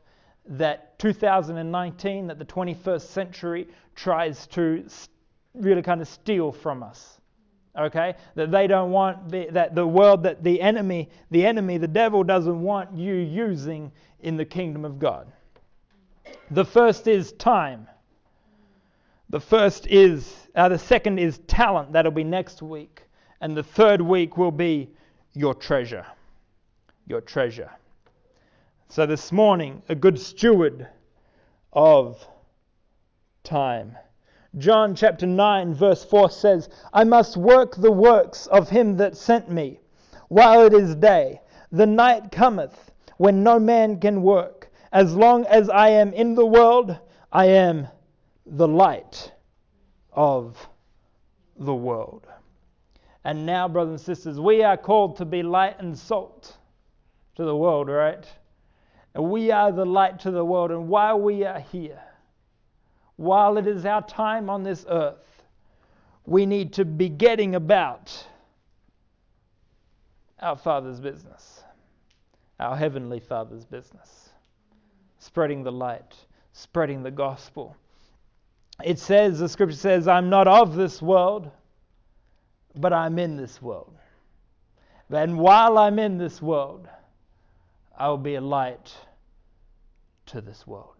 that 0.46 0.98
2019, 0.98 2.26
that 2.26 2.38
the 2.38 2.44
21st 2.44 3.02
century 3.02 3.68
tries 3.94 4.46
to 4.48 4.84
really 5.54 5.82
kind 5.82 6.00
of 6.00 6.08
steal 6.08 6.52
from 6.52 6.82
us. 6.82 7.20
Okay? 7.78 8.14
That 8.34 8.50
they 8.50 8.66
don't 8.66 8.90
want, 8.90 9.30
the, 9.30 9.48
that 9.50 9.74
the 9.74 9.86
world, 9.86 10.22
that 10.24 10.42
the 10.42 10.60
enemy, 10.60 11.08
the 11.30 11.46
enemy, 11.46 11.78
the 11.78 11.88
devil 11.88 12.22
doesn't 12.22 12.60
want 12.60 12.94
you 12.96 13.14
using 13.14 13.92
in 14.20 14.36
the 14.36 14.44
kingdom 14.44 14.84
of 14.84 14.98
God. 14.98 15.32
The 16.50 16.64
first 16.64 17.06
is 17.06 17.32
time. 17.32 17.86
The 19.30 19.40
first 19.40 19.86
is, 19.86 20.48
uh, 20.56 20.70
the 20.70 20.78
second 20.78 21.20
is 21.20 21.38
talent. 21.46 21.92
That'll 21.92 22.10
be 22.10 22.24
next 22.24 22.62
week. 22.62 23.04
And 23.40 23.56
the 23.56 23.62
third 23.62 24.00
week 24.00 24.36
will 24.36 24.50
be 24.50 24.90
your 25.34 25.54
treasure. 25.54 26.04
Your 27.06 27.20
treasure. 27.20 27.70
So 28.88 29.06
this 29.06 29.30
morning, 29.30 29.84
a 29.88 29.94
good 29.94 30.18
steward 30.18 30.88
of 31.72 32.26
time. 33.44 33.96
John 34.58 34.96
chapter 34.96 35.26
9, 35.26 35.74
verse 35.74 36.04
4 36.04 36.28
says, 36.28 36.68
I 36.92 37.04
must 37.04 37.36
work 37.36 37.76
the 37.76 37.92
works 37.92 38.48
of 38.48 38.68
him 38.68 38.96
that 38.96 39.16
sent 39.16 39.48
me 39.48 39.78
while 40.26 40.66
it 40.66 40.74
is 40.74 40.96
day. 40.96 41.40
The 41.70 41.86
night 41.86 42.32
cometh 42.32 42.90
when 43.16 43.44
no 43.44 43.60
man 43.60 44.00
can 44.00 44.22
work. 44.22 44.72
As 44.90 45.14
long 45.14 45.46
as 45.46 45.70
I 45.70 45.90
am 45.90 46.12
in 46.14 46.34
the 46.34 46.46
world, 46.46 46.98
I 47.30 47.46
am 47.46 47.86
the 48.50 48.68
light 48.68 49.32
of 50.12 50.68
the 51.56 51.74
world. 51.74 52.26
And 53.24 53.46
now, 53.46 53.68
brothers 53.68 54.00
and 54.00 54.00
sisters, 54.00 54.40
we 54.40 54.62
are 54.62 54.76
called 54.76 55.16
to 55.16 55.24
be 55.24 55.42
light 55.42 55.76
and 55.78 55.96
salt 55.96 56.56
to 57.36 57.44
the 57.44 57.54
world, 57.54 57.88
right? 57.88 58.26
And 59.14 59.30
we 59.30 59.50
are 59.50 59.70
the 59.70 59.86
light 59.86 60.18
to 60.20 60.30
the 60.30 60.44
world. 60.44 60.70
And 60.70 60.88
while 60.88 61.20
we 61.20 61.44
are 61.44 61.60
here, 61.60 62.00
while 63.16 63.56
it 63.56 63.66
is 63.66 63.84
our 63.84 64.02
time 64.02 64.50
on 64.50 64.62
this 64.62 64.84
earth, 64.88 65.42
we 66.26 66.46
need 66.46 66.72
to 66.74 66.84
be 66.84 67.08
getting 67.08 67.54
about 67.54 68.26
our 70.40 70.56
Father's 70.56 70.98
business, 70.98 71.62
our 72.58 72.76
Heavenly 72.76 73.20
Father's 73.20 73.64
business, 73.64 74.30
spreading 75.18 75.62
the 75.62 75.72
light, 75.72 76.14
spreading 76.52 77.02
the 77.02 77.10
gospel. 77.10 77.76
It 78.84 78.98
says, 78.98 79.38
the 79.38 79.48
scripture 79.48 79.76
says, 79.76 80.08
I'm 80.08 80.30
not 80.30 80.46
of 80.48 80.74
this 80.74 81.00
world, 81.02 81.50
but 82.76 82.92
I'm 82.92 83.18
in 83.18 83.36
this 83.36 83.60
world. 83.60 83.94
And 85.10 85.38
while 85.38 85.76
I'm 85.78 85.98
in 85.98 86.18
this 86.18 86.40
world, 86.40 86.88
I 87.98 88.08
will 88.08 88.18
be 88.18 88.36
a 88.36 88.40
light 88.40 88.94
to 90.26 90.40
this 90.40 90.66
world. 90.66 90.94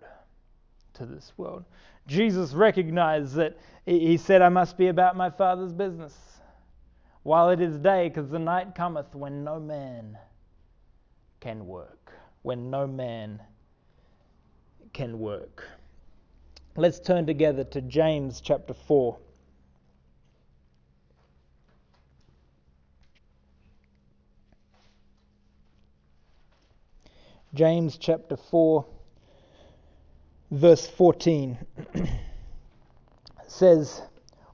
To 0.95 1.07
this 1.07 1.33
world. 1.37 1.65
Jesus 2.07 2.53
recognized 2.53 3.35
that 3.37 3.57
he 3.87 4.17
said, 4.17 4.43
I 4.43 4.49
must 4.49 4.77
be 4.77 4.89
about 4.89 5.17
my 5.17 5.31
Father's 5.31 5.73
business 5.73 6.15
while 7.23 7.51
it 7.51 7.61
is 7.61 7.79
day, 7.79 8.09
because 8.09 8.31
the 8.31 8.39
night 8.39 8.75
cometh 8.75 9.15
when 9.15 9.45
no 9.45 9.61
man 9.61 10.19
can 11.39 11.67
work. 11.67 12.13
When 12.43 12.71
no 12.71 12.87
man 12.87 13.41
can 14.93 15.19
work. 15.19 15.65
Let's 16.81 16.99
turn 16.99 17.27
together 17.27 17.63
to 17.63 17.83
James 17.83 18.41
chapter 18.41 18.73
4. 18.73 19.19
James 27.53 27.99
chapter 27.99 28.35
4, 28.35 28.87
verse 30.53 30.87
14 30.87 31.59
says, 33.47 34.01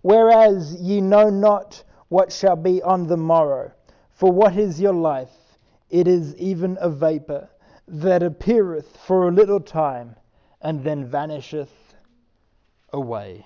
Whereas 0.03 0.75
ye 0.81 1.01
know 1.01 1.31
not 1.31 1.85
what 2.09 2.33
shall 2.33 2.57
be 2.57 2.83
on 2.83 3.07
the 3.07 3.17
morrow, 3.17 3.71
for 4.11 4.33
what 4.33 4.57
is 4.57 4.81
your 4.81 4.95
life? 4.95 5.31
It 5.91 6.09
is 6.09 6.35
even 6.39 6.77
a 6.81 6.91
vapor 6.91 7.49
that 7.87 8.25
appeareth 8.25 8.97
for 9.07 9.29
a 9.29 9.33
little 9.33 9.61
time 9.61 10.17
and 10.61 10.83
then 10.83 11.09
vanisheth 11.09 11.86
away. 12.93 13.45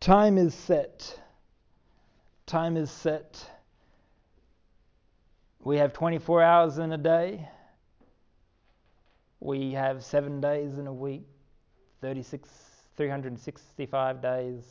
Time 0.00 0.38
is 0.38 0.54
set. 0.54 1.18
Time 2.46 2.76
is 2.76 2.90
set. 2.90 3.50
We 5.60 5.78
have 5.78 5.92
24 5.92 6.42
hours 6.42 6.78
in 6.78 6.92
a 6.92 6.98
day. 6.98 7.48
We 9.40 9.72
have 9.72 10.04
seven 10.04 10.40
days 10.40 10.78
in 10.78 10.86
a 10.86 10.92
week, 10.92 11.26
36, 12.00 12.48
365 12.96 14.22
days 14.22 14.64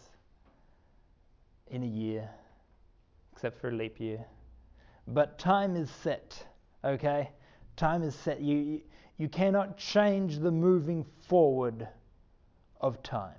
in 1.67 1.83
a 1.83 1.87
year, 1.87 2.29
except 3.31 3.59
for 3.59 3.69
a 3.69 3.71
leap 3.71 3.99
year. 3.99 4.23
But 5.07 5.37
time 5.37 5.75
is 5.75 5.89
set, 5.89 6.45
okay? 6.83 7.29
Time 7.75 8.03
is 8.03 8.15
set. 8.15 8.39
You, 8.39 8.57
you, 8.57 8.81
you 9.17 9.29
cannot 9.29 9.77
change 9.77 10.39
the 10.39 10.51
moving 10.51 11.05
forward 11.27 11.87
of 12.83 13.01
time. 13.01 13.31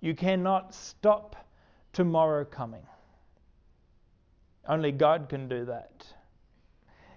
You 0.00 0.14
cannot 0.14 0.74
stop 0.74 1.36
tomorrow 1.92 2.44
coming. 2.44 2.86
Only 4.66 4.92
God 4.92 5.28
can 5.28 5.48
do 5.48 5.64
that. 5.66 6.06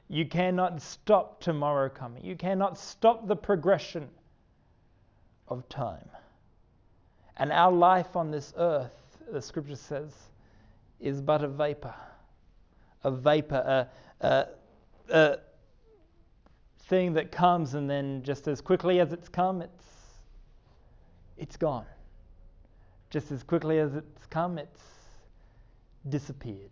You 0.10 0.26
cannot 0.26 0.82
stop 0.82 1.40
tomorrow 1.42 1.90
coming. 1.90 2.26
You 2.26 2.36
cannot 2.36 2.78
stop 2.78 3.28
the 3.28 3.36
progression 3.36 4.10
of 5.48 5.68
time. 5.70 6.10
And 7.38 7.52
our 7.52 7.72
life 7.72 8.16
on 8.16 8.32
this 8.32 8.54
earth, 8.58 9.18
the 9.32 9.42
scripture 9.42 9.76
says, 9.76 10.12
is 11.00 11.22
but 11.22 11.44
a 11.44 11.48
vapor. 11.48 11.96
A 13.04 13.12
vapor, 13.12 13.88
a, 14.22 14.26
a, 14.28 14.48
a 15.10 15.38
thing 16.88 17.14
that 17.14 17.32
comes 17.32 17.76
and 17.76 17.90
then 17.90 18.24
just 18.24 18.48
as 18.48 18.62
quickly 18.62 19.00
as 19.00 19.12
it's 19.12 19.30
come, 19.30 19.62
it's, 19.62 19.86
it's 21.38 21.58
gone. 21.58 21.86
Just 23.10 23.32
as 23.32 23.44
quickly 23.44 23.80
as 23.80 23.96
it's 23.96 24.25
come, 24.30 24.58
it's 24.58 24.82
disappeared. 26.10 26.72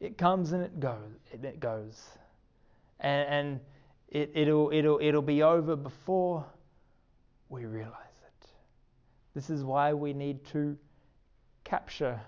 It 0.00 0.16
comes 0.16 0.52
and 0.52 0.62
it 0.62 0.78
goes. 0.78 1.10
It, 1.32 1.60
goes, 1.60 2.02
and, 3.00 3.28
and 3.28 3.60
it, 4.08 4.30
it'll 4.34 4.70
it'll 4.72 4.98
it'll 5.02 5.22
be 5.22 5.42
over 5.42 5.74
before 5.76 6.46
we 7.48 7.64
realize 7.64 7.94
it. 8.24 8.46
This 9.34 9.50
is 9.50 9.64
why 9.64 9.92
we 9.92 10.12
need 10.12 10.44
to 10.46 10.76
capture 11.64 12.20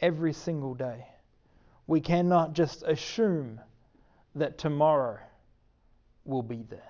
every 0.00 0.32
single 0.32 0.74
day. 0.74 1.06
We 1.86 2.00
cannot 2.00 2.54
just 2.54 2.82
assume 2.82 3.60
that 4.34 4.58
tomorrow 4.58 5.18
will 6.24 6.42
be 6.42 6.64
there. 6.68 6.80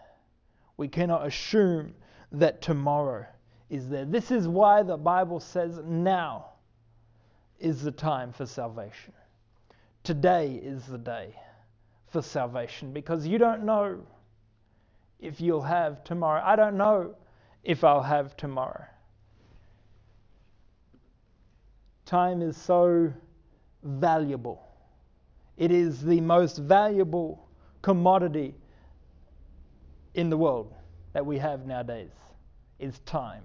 We 0.76 0.88
cannot 0.88 1.26
assume 1.26 1.94
that 2.32 2.62
tomorrow 2.62 3.26
is 3.74 3.88
there. 3.88 4.04
This 4.04 4.30
is 4.30 4.46
why 4.46 4.82
the 4.82 4.96
Bible 4.96 5.40
says 5.40 5.80
now 5.84 6.46
is 7.58 7.82
the 7.82 7.90
time 7.90 8.32
for 8.32 8.46
salvation. 8.46 9.12
Today 10.04 10.60
is 10.62 10.86
the 10.86 10.98
day 10.98 11.34
for 12.08 12.22
salvation 12.22 12.92
because 12.92 13.26
you 13.26 13.38
don't 13.38 13.64
know 13.64 13.98
if 15.18 15.40
you'll 15.40 15.62
have 15.62 16.04
tomorrow. 16.04 16.42
I 16.44 16.54
don't 16.54 16.76
know 16.76 17.16
if 17.64 17.82
I'll 17.82 18.02
have 18.02 18.36
tomorrow. 18.36 18.84
Time 22.06 22.42
is 22.42 22.56
so 22.56 23.12
valuable. 23.82 24.62
It 25.56 25.72
is 25.72 26.02
the 26.02 26.20
most 26.20 26.58
valuable 26.58 27.48
commodity 27.82 28.54
in 30.14 30.30
the 30.30 30.36
world 30.36 30.74
that 31.12 31.24
we 31.24 31.38
have 31.38 31.66
nowadays 31.66 32.12
is 32.78 32.98
time. 33.00 33.44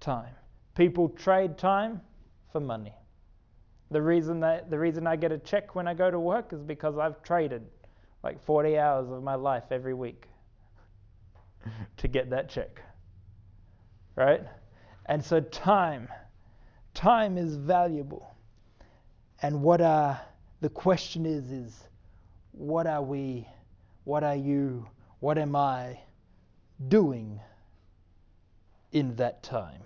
Time. 0.00 0.34
People 0.74 1.08
trade 1.08 1.58
time 1.58 2.00
for 2.52 2.60
money. 2.60 2.94
The 3.90 4.02
reason 4.02 4.40
that 4.40 4.70
the 4.70 4.78
reason 4.78 5.06
I 5.06 5.16
get 5.16 5.32
a 5.32 5.38
check 5.38 5.74
when 5.74 5.88
I 5.88 5.94
go 5.94 6.10
to 6.10 6.20
work 6.20 6.52
is 6.52 6.62
because 6.62 6.98
I've 6.98 7.22
traded 7.22 7.66
like 8.22 8.42
40 8.44 8.78
hours 8.78 9.10
of 9.10 9.22
my 9.22 9.34
life 9.34 9.64
every 9.70 9.94
week 9.94 10.26
to 11.96 12.08
get 12.08 12.30
that 12.30 12.48
check. 12.48 12.82
Right? 14.16 14.42
And 15.06 15.24
so 15.24 15.40
time 15.40 16.08
time 16.94 17.38
is 17.38 17.56
valuable. 17.56 18.34
And 19.40 19.62
what 19.62 19.80
are 19.80 20.20
the 20.60 20.68
question 20.68 21.24
is 21.24 21.50
is 21.52 21.88
what 22.52 22.86
are 22.86 23.02
we 23.02 23.46
what 24.04 24.24
are 24.24 24.34
you 24.34 24.86
what 25.20 25.38
am 25.38 25.54
I 25.54 26.00
doing 26.88 27.40
in 28.92 29.16
that 29.16 29.42
time? 29.42 29.82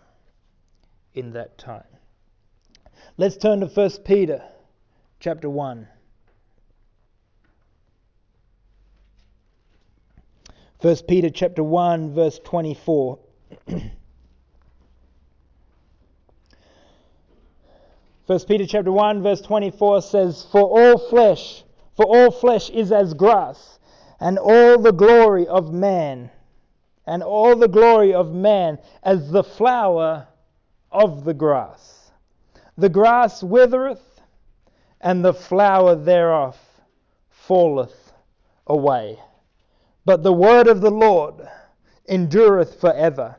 In 1.15 1.33
that 1.33 1.59
time. 1.59 1.85
Let's 3.19 3.37
turn 3.37 3.61
to 3.61 3.67
1 3.67 3.91
Peter 4.05 4.43
chapter 5.21 5.51
1. 5.51 5.87
1 10.81 10.97
Peter 11.07 11.29
chapter 11.31 11.63
1 11.63 12.15
verse 12.15 12.41
24. 12.43 13.19
1 18.27 18.39
Peter 18.49 18.67
chapter 18.67 18.91
1 18.91 19.23
verse 19.23 19.43
24 19.43 20.03
says, 20.03 20.47
For 20.51 20.63
all 20.63 20.97
flesh, 20.97 21.65
for 21.95 22.07
all 22.07 22.31
flesh 22.31 22.71
is 22.71 22.91
as 22.91 23.13
grass, 23.13 23.79
and 24.19 24.39
all 24.39 24.79
the 24.79 24.93
glory 24.93 25.47
of 25.47 25.73
man, 25.73 26.31
and 27.07 27.23
all 27.23 27.55
the 27.55 27.69
glory 27.69 28.15
of 28.15 28.33
man 28.33 28.79
as 29.03 29.31
the 29.31 29.45
flower 29.45 30.29
of 30.93 31.25
the 31.25 31.35
grass. 31.35 32.11
The 32.77 32.89
grass 32.89 33.43
withereth, 33.43 34.21
and 35.01 35.25
the 35.25 35.35
flower 35.35 35.95
thereof 35.97 36.57
falleth 37.29 38.13
away. 38.67 39.19
But 40.05 40.23
the 40.23 40.33
word 40.33 40.69
of 40.69 40.81
the 40.81 40.91
Lord 40.91 41.35
endureth 42.09 42.81
for 42.81 42.93
ever. 42.93 43.37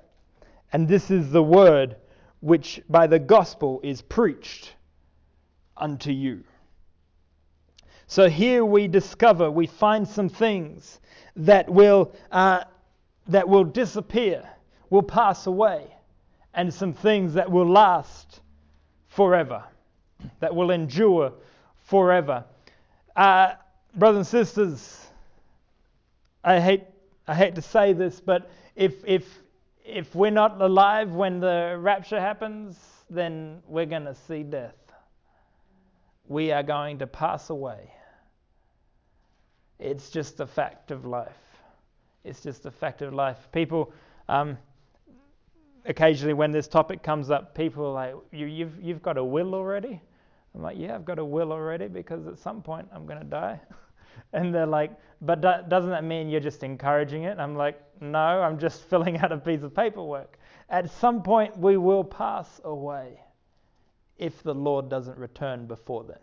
And 0.71 0.87
this 0.87 1.11
is 1.11 1.31
the 1.31 1.43
word 1.43 1.95
which 2.39 2.81
by 2.89 3.07
the 3.07 3.19
gospel 3.19 3.79
is 3.83 4.01
preached 4.01 4.73
unto 5.77 6.11
you. 6.11 6.43
So 8.07 8.29
here 8.29 8.65
we 8.65 8.87
discover, 8.87 9.49
we 9.49 9.65
find 9.65 10.07
some 10.07 10.29
things 10.29 10.99
that 11.35 11.69
will, 11.69 12.13
uh, 12.31 12.63
that 13.27 13.47
will 13.47 13.63
disappear, 13.63 14.47
will 14.89 15.03
pass 15.03 15.47
away, 15.47 15.87
and 16.53 16.73
some 16.73 16.93
things 16.93 17.33
that 17.33 17.49
will 17.49 17.69
last 17.69 18.41
forever, 19.07 19.63
that 20.39 20.55
will 20.55 20.71
endure 20.71 21.33
forever. 21.81 22.45
Uh, 23.15 23.53
brothers 23.95 24.17
and 24.17 24.27
sisters, 24.27 25.07
I 26.43 26.59
hate, 26.59 26.83
I 27.27 27.35
hate 27.35 27.55
to 27.55 27.61
say 27.61 27.93
this, 27.93 28.19
but 28.19 28.49
if, 28.75 28.95
if, 29.05 29.25
if 29.85 30.13
we're 30.15 30.31
not 30.31 30.61
alive 30.61 31.11
when 31.11 31.39
the 31.39 31.77
rapture 31.79 32.19
happens, 32.19 32.77
then 33.09 33.61
we're 33.67 33.85
going 33.85 34.05
to 34.05 34.15
see 34.15 34.43
death. 34.43 34.75
We 36.27 36.51
are 36.51 36.63
going 36.63 36.99
to 36.99 37.07
pass 37.07 37.49
away. 37.49 37.91
It's 39.79 40.09
just 40.09 40.39
a 40.39 40.47
fact 40.47 40.91
of 40.91 41.05
life. 41.05 41.31
It's 42.23 42.41
just 42.41 42.65
a 42.65 42.71
fact 42.71 43.01
of 43.01 43.13
life. 43.13 43.37
People, 43.51 43.91
um, 44.29 44.57
occasionally 45.85 46.33
when 46.33 46.51
this 46.51 46.67
topic 46.67 47.03
comes 47.03 47.29
up, 47.29 47.55
people 47.55 47.85
are 47.85 47.93
like, 47.93 48.15
you, 48.31 48.45
you've, 48.45 48.81
you've 48.81 49.01
got 49.01 49.17
a 49.17 49.23
will 49.23 49.53
already? 49.53 50.01
I'm 50.55 50.61
like, 50.61 50.77
yeah, 50.77 50.95
I've 50.95 51.05
got 51.05 51.19
a 51.19 51.25
will 51.25 51.51
already 51.51 51.87
because 51.87 52.27
at 52.27 52.37
some 52.37 52.61
point 52.61 52.87
I'm 52.93 53.05
going 53.05 53.19
to 53.19 53.25
die. 53.25 53.59
and 54.33 54.53
they're 54.53 54.65
like, 54.65 54.91
but 55.21 55.41
do- 55.41 55.67
doesn't 55.67 55.89
that 55.89 56.03
mean 56.03 56.29
you're 56.29 56.39
just 56.39 56.63
encouraging 56.63 57.23
it? 57.23 57.39
I'm 57.39 57.55
like, 57.55 57.81
no, 58.01 58.19
I'm 58.19 58.59
just 58.59 58.81
filling 58.89 59.17
out 59.17 59.31
a 59.31 59.37
piece 59.37 59.63
of 59.63 59.75
paperwork. 59.75 60.37
At 60.69 60.89
some 60.89 61.23
point 61.23 61.57
we 61.57 61.77
will 61.77 62.03
pass 62.03 62.61
away 62.63 63.19
if 64.17 64.43
the 64.43 64.53
Lord 64.53 64.89
doesn't 64.89 65.17
return 65.17 65.65
before 65.65 66.03
then. 66.03 66.19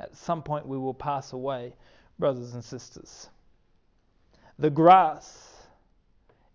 At 0.00 0.16
some 0.16 0.42
point 0.42 0.66
we 0.66 0.78
will 0.78 0.94
pass 0.94 1.32
away, 1.32 1.74
brothers 2.18 2.54
and 2.54 2.64
sisters. 2.64 3.28
The 4.58 4.70
grass 4.70 5.49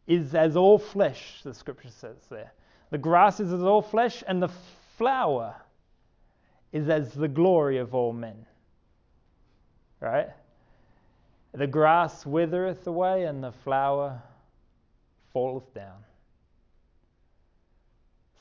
is 0.07 0.35
as 0.35 0.55
all 0.55 0.77
flesh, 0.77 1.41
the 1.43 1.53
scripture 1.53 1.89
says 1.89 2.17
there. 2.29 2.51
The 2.91 2.97
grass 2.97 3.39
is 3.39 3.51
as 3.51 3.63
all 3.63 3.81
flesh, 3.81 4.23
and 4.27 4.41
the 4.41 4.51
flower 4.97 5.55
is 6.71 6.89
as 6.89 7.13
the 7.13 7.27
glory 7.27 7.77
of 7.77 7.95
all 7.95 8.13
men. 8.13 8.45
Right? 9.99 10.29
The 11.53 11.67
grass 11.67 12.25
withereth 12.25 12.85
away, 12.85 13.23
and 13.23 13.43
the 13.43 13.51
flower 13.51 14.21
falleth 15.33 15.73
down. 15.73 16.03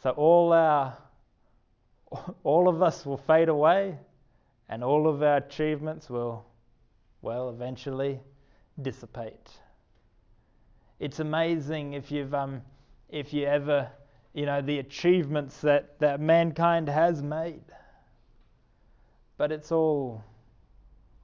So 0.03 0.11
all 0.11 0.53
our 0.53 0.96
all 2.44 2.68
of 2.68 2.83
us 2.83 3.05
will 3.05 3.16
fade 3.16 3.48
away, 3.48 3.98
and 4.68 4.85
all 4.85 5.09
of 5.09 5.22
our 5.22 5.38
achievements 5.38 6.09
will, 6.09 6.44
well, 7.22 7.50
eventually 7.50 8.20
dissipate 8.81 9.50
it's 11.00 11.20
amazing 11.20 11.94
if 11.94 12.11
you've 12.11 12.35
um, 12.35 12.62
if 13.09 13.33
you 13.33 13.46
ever 13.46 13.90
you 14.33 14.46
know 14.46 14.61
the 14.61 14.78
achievements 14.78 15.61
that, 15.61 15.98
that 16.00 16.20
mankind 16.20 16.88
has 16.88 17.22
made. 17.22 17.64
But 19.37 19.52
it's 19.52 19.72
all 19.72 20.22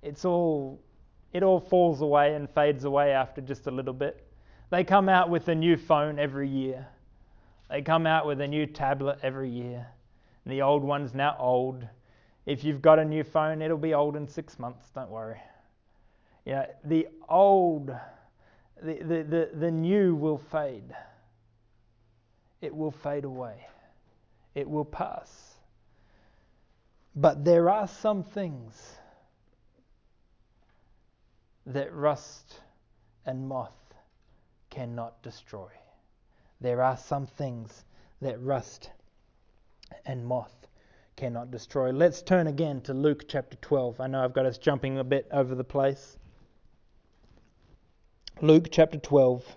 it's 0.02 0.24
all 0.24 0.80
it 1.32 1.42
all 1.42 1.60
falls 1.60 2.00
away 2.00 2.34
and 2.34 2.48
fades 2.48 2.84
away 2.84 3.12
after 3.12 3.40
just 3.40 3.66
a 3.66 3.70
little 3.70 3.92
bit. 3.92 4.26
They 4.70 4.84
come 4.84 5.08
out 5.08 5.30
with 5.30 5.48
a 5.48 5.54
new 5.54 5.76
phone 5.76 6.18
every 6.18 6.48
year. 6.48 6.86
They 7.68 7.82
come 7.82 8.06
out 8.06 8.26
with 8.26 8.40
a 8.40 8.48
new 8.48 8.66
tablet 8.66 9.18
every 9.22 9.50
year. 9.50 9.86
And 10.44 10.52
the 10.52 10.62
old 10.62 10.82
one's 10.82 11.14
now 11.14 11.36
old. 11.38 11.86
If 12.46 12.64
you've 12.64 12.82
got 12.82 12.98
a 12.98 13.04
new 13.04 13.22
phone, 13.22 13.62
it'll 13.62 13.78
be 13.78 13.94
old 13.94 14.16
in 14.16 14.26
six 14.26 14.58
months, 14.58 14.90
don't 14.94 15.10
worry. 15.10 15.40
Know, 16.46 16.66
the 16.84 17.06
old, 17.28 17.94
the, 18.82 19.22
the, 19.28 19.50
the, 19.54 19.70
new 19.70 20.14
will 20.14 20.38
fade. 20.38 20.94
It 22.60 22.74
will 22.74 22.90
fade 22.90 23.24
away. 23.24 23.66
It 24.54 24.68
will 24.68 24.84
pass. 24.84 25.54
But 27.14 27.44
there 27.44 27.68
are 27.68 27.88
some 27.88 28.22
things 28.22 28.96
that 31.66 31.92
rust 31.92 32.60
and 33.26 33.48
moth 33.48 33.94
cannot 34.70 35.22
destroy. 35.22 35.68
There 36.60 36.82
are 36.82 36.96
some 36.96 37.26
things 37.26 37.84
that 38.20 38.40
rust 38.40 38.90
and 40.06 40.24
moth 40.24 40.68
cannot 41.16 41.50
destroy. 41.50 41.92
Let's 41.92 42.22
turn 42.22 42.46
again 42.46 42.80
to 42.82 42.94
Luke 42.94 43.24
chapter 43.28 43.56
12. 43.56 44.00
I 44.00 44.06
know 44.06 44.24
I've 44.24 44.32
got 44.32 44.46
us 44.46 44.58
jumping 44.58 44.98
a 44.98 45.04
bit 45.04 45.28
over 45.32 45.54
the 45.54 45.64
place. 45.64 46.18
Luke 48.40 48.68
chapter 48.70 48.98
12. 48.98 49.56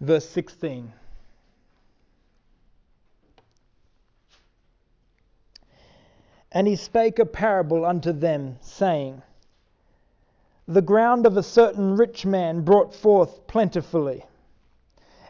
Verse 0.00 0.28
16. 0.28 0.92
And 6.50 6.66
he 6.66 6.76
spake 6.76 7.18
a 7.18 7.24
parable 7.24 7.84
unto 7.84 8.12
them, 8.12 8.58
saying, 8.60 9.22
The 10.68 10.82
ground 10.82 11.24
of 11.24 11.36
a 11.36 11.42
certain 11.42 11.96
rich 11.96 12.26
man 12.26 12.62
brought 12.62 12.94
forth 12.94 13.46
plentifully. 13.46 14.24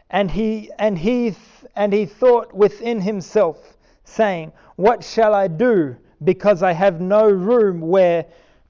And 0.09 0.31
he 0.31 0.69
and 0.77 0.97
he 0.97 1.35
and 1.75 1.93
he 1.93 2.05
thought 2.05 2.53
within 2.53 3.01
himself, 3.01 3.72
saying, 4.03 4.51
What 4.75 5.03
shall 5.03 5.33
I 5.33 5.47
do, 5.47 5.95
because 6.23 6.63
I 6.63 6.73
have 6.73 7.01
no 7.01 7.29
room 7.29 7.81
where 7.81 8.25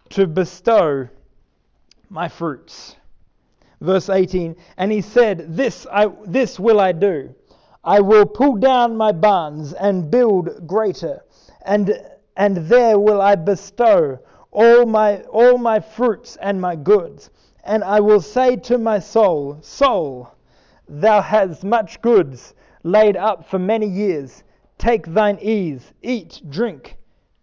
to 0.09 0.27
bestow 0.27 1.09
my 2.09 2.27
fruits? 2.29 2.95
Verse 3.81 4.09
18, 4.09 4.55
and 4.77 4.91
he 4.91 5.01
said, 5.01 5.57
This 5.57 5.85
I 5.91 6.07
this 6.25 6.59
will 6.59 6.79
I 6.79 6.91
do. 6.93 7.35
I 7.83 7.99
will 7.99 8.25
pull 8.25 8.55
down 8.55 8.95
my 8.95 9.11
barns 9.11 9.73
and 9.73 10.09
build 10.09 10.65
greater, 10.65 11.21
and 11.65 11.99
and 12.37 12.57
there 12.57 12.97
will 12.97 13.21
I 13.21 13.35
bestow 13.35 14.19
all 14.51 14.85
my 14.85 15.21
all 15.23 15.57
my 15.57 15.79
fruits 15.79 16.37
and 16.37 16.61
my 16.61 16.75
goods. 16.75 17.29
And 17.65 17.83
I 17.83 17.99
will 17.99 18.21
say 18.21 18.55
to 18.57 18.77
my 18.77 18.99
soul, 18.99 19.57
Soul, 19.61 20.29
thou 20.87 21.21
hast 21.21 21.63
much 21.63 22.01
goods 22.01 22.53
laid 22.83 23.17
up 23.17 23.45
for 23.45 23.59
many 23.59 23.87
years. 23.87 24.43
Take 24.77 25.05
thine 25.07 25.39
ease, 25.41 25.93
eat, 26.01 26.41
drink, 26.49 26.97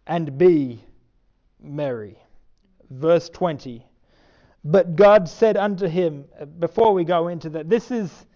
and 0.06 0.36
be 0.36 0.84
merry. 1.62 2.18
Verse 2.90 3.28
20. 3.28 3.86
But 4.64 4.96
God 4.96 5.28
said 5.28 5.56
unto 5.56 5.86
him, 5.86 6.26
uh, 6.38 6.44
before 6.44 6.92
we 6.92 7.04
go 7.04 7.28
into 7.28 7.48
that, 7.50 7.70
this 7.70 7.90
is 7.90 8.26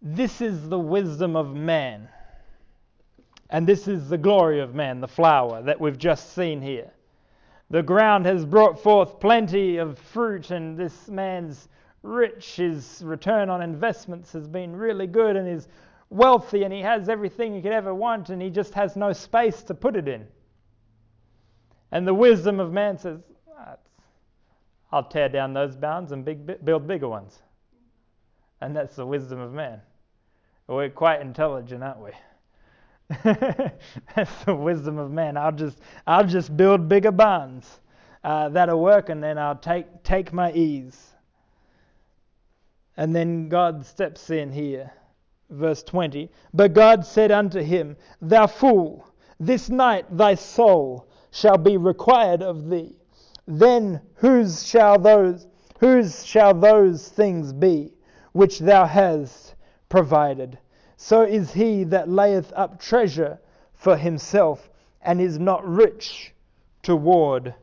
this 0.00 0.40
is 0.40 0.68
the 0.68 0.78
wisdom 0.78 1.34
of 1.34 1.56
man. 1.56 2.08
And 3.50 3.66
this 3.66 3.88
is 3.88 4.08
the 4.08 4.18
glory 4.18 4.60
of 4.60 4.74
man, 4.74 5.00
the 5.00 5.08
flower 5.08 5.62
that 5.62 5.80
we've 5.80 5.98
just 5.98 6.34
seen 6.34 6.62
here. 6.62 6.92
The 7.70 7.82
ground 7.82 8.24
has 8.26 8.44
brought 8.44 8.80
forth 8.80 9.18
plenty 9.18 9.78
of 9.78 9.98
fruit, 9.98 10.50
and 10.50 10.78
this 10.78 11.08
man's 11.08 11.68
rich. 12.02 12.56
His 12.56 13.02
return 13.04 13.50
on 13.50 13.60
investments 13.60 14.32
has 14.32 14.46
been 14.46 14.76
really 14.76 15.06
good, 15.06 15.36
and 15.36 15.48
he's 15.48 15.68
wealthy, 16.10 16.64
and 16.64 16.72
he 16.72 16.80
has 16.80 17.08
everything 17.08 17.54
he 17.54 17.62
could 17.62 17.72
ever 17.72 17.94
want, 17.94 18.30
and 18.30 18.40
he 18.40 18.50
just 18.50 18.74
has 18.74 18.96
no 18.96 19.12
space 19.12 19.62
to 19.64 19.74
put 19.74 19.96
it 19.96 20.08
in. 20.08 20.26
And 21.92 22.06
the 22.06 22.14
wisdom 22.14 22.60
of 22.60 22.72
man 22.72 22.98
says, 22.98 23.20
I'll 24.90 25.04
tear 25.04 25.28
down 25.28 25.52
those 25.52 25.76
bounds 25.76 26.12
and 26.12 26.24
big, 26.24 26.64
build 26.64 26.86
bigger 26.86 27.08
ones. 27.08 27.42
And 28.60 28.74
that's 28.74 28.96
the 28.96 29.06
wisdom 29.06 29.38
of 29.38 29.52
man. 29.52 29.80
We're 30.66 30.90
quite 30.90 31.20
intelligent, 31.20 31.82
aren't 31.82 32.00
we? 32.00 32.10
That's 34.14 34.44
the 34.44 34.54
wisdom 34.54 34.98
of 34.98 35.10
man. 35.10 35.38
I'll 35.38 35.52
just 35.52 35.78
I'll 36.06 36.26
just 36.26 36.54
build 36.54 36.90
bigger 36.90 37.10
barns 37.10 37.80
uh, 38.22 38.50
that'll 38.50 38.80
work, 38.80 39.08
and 39.08 39.22
then 39.22 39.38
I'll 39.38 39.56
take 39.56 40.02
take 40.02 40.30
my 40.30 40.52
ease. 40.52 41.14
And 42.98 43.16
then 43.16 43.48
God 43.48 43.86
steps 43.86 44.28
in 44.28 44.52
here, 44.52 44.92
verse 45.50 45.82
20. 45.82 46.30
But 46.52 46.72
God 46.72 47.04
said 47.04 47.30
unto 47.30 47.60
him, 47.60 47.96
Thou 48.20 48.46
fool, 48.46 49.06
this 49.40 49.68
night 49.68 50.06
thy 50.10 50.34
soul 50.34 51.06
shall 51.30 51.58
be 51.58 51.76
required 51.76 52.42
of 52.42 52.68
thee. 52.70 52.96
Then 53.46 54.00
whose 54.14 54.66
shall 54.66 54.98
those 54.98 55.46
whose 55.80 56.24
shall 56.26 56.54
those 56.54 57.08
things 57.08 57.52
be 57.52 57.94
which 58.32 58.58
thou 58.58 58.84
hast 58.84 59.54
provided? 59.88 60.58
so 61.00 61.22
is 61.22 61.52
he 61.52 61.84
that 61.84 62.08
layeth 62.08 62.52
up 62.56 62.80
treasure 62.80 63.38
for 63.72 63.96
himself 63.96 64.68
and 65.00 65.20
is 65.20 65.38
not 65.38 65.64
rich 65.64 66.34
toward 66.82 67.54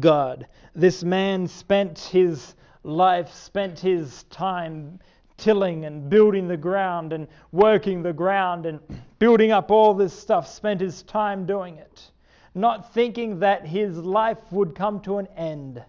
God. 0.00 0.46
This 0.74 1.04
man 1.04 1.46
spent 1.46 1.98
his 1.98 2.54
life, 2.82 3.30
spent 3.34 3.78
his 3.78 4.22
time 4.24 5.00
tilling 5.38 5.86
and 5.86 6.10
building 6.10 6.46
the 6.46 6.56
ground 6.56 7.14
and 7.14 7.26
working 7.52 8.02
the 8.02 8.12
ground 8.12 8.66
and 8.66 8.80
building 9.18 9.50
up 9.50 9.70
all 9.70 9.94
this 9.94 10.12
stuff, 10.12 10.46
spent 10.46 10.82
his 10.82 11.02
time 11.02 11.46
doing 11.46 11.78
it, 11.78 12.10
not 12.54 12.92
thinking 12.92 13.38
that 13.38 13.66
his 13.66 13.96
life 13.96 14.52
would 14.52 14.74
come 14.74 15.00
to 15.00 15.16
an 15.16 15.26
end 15.36 15.82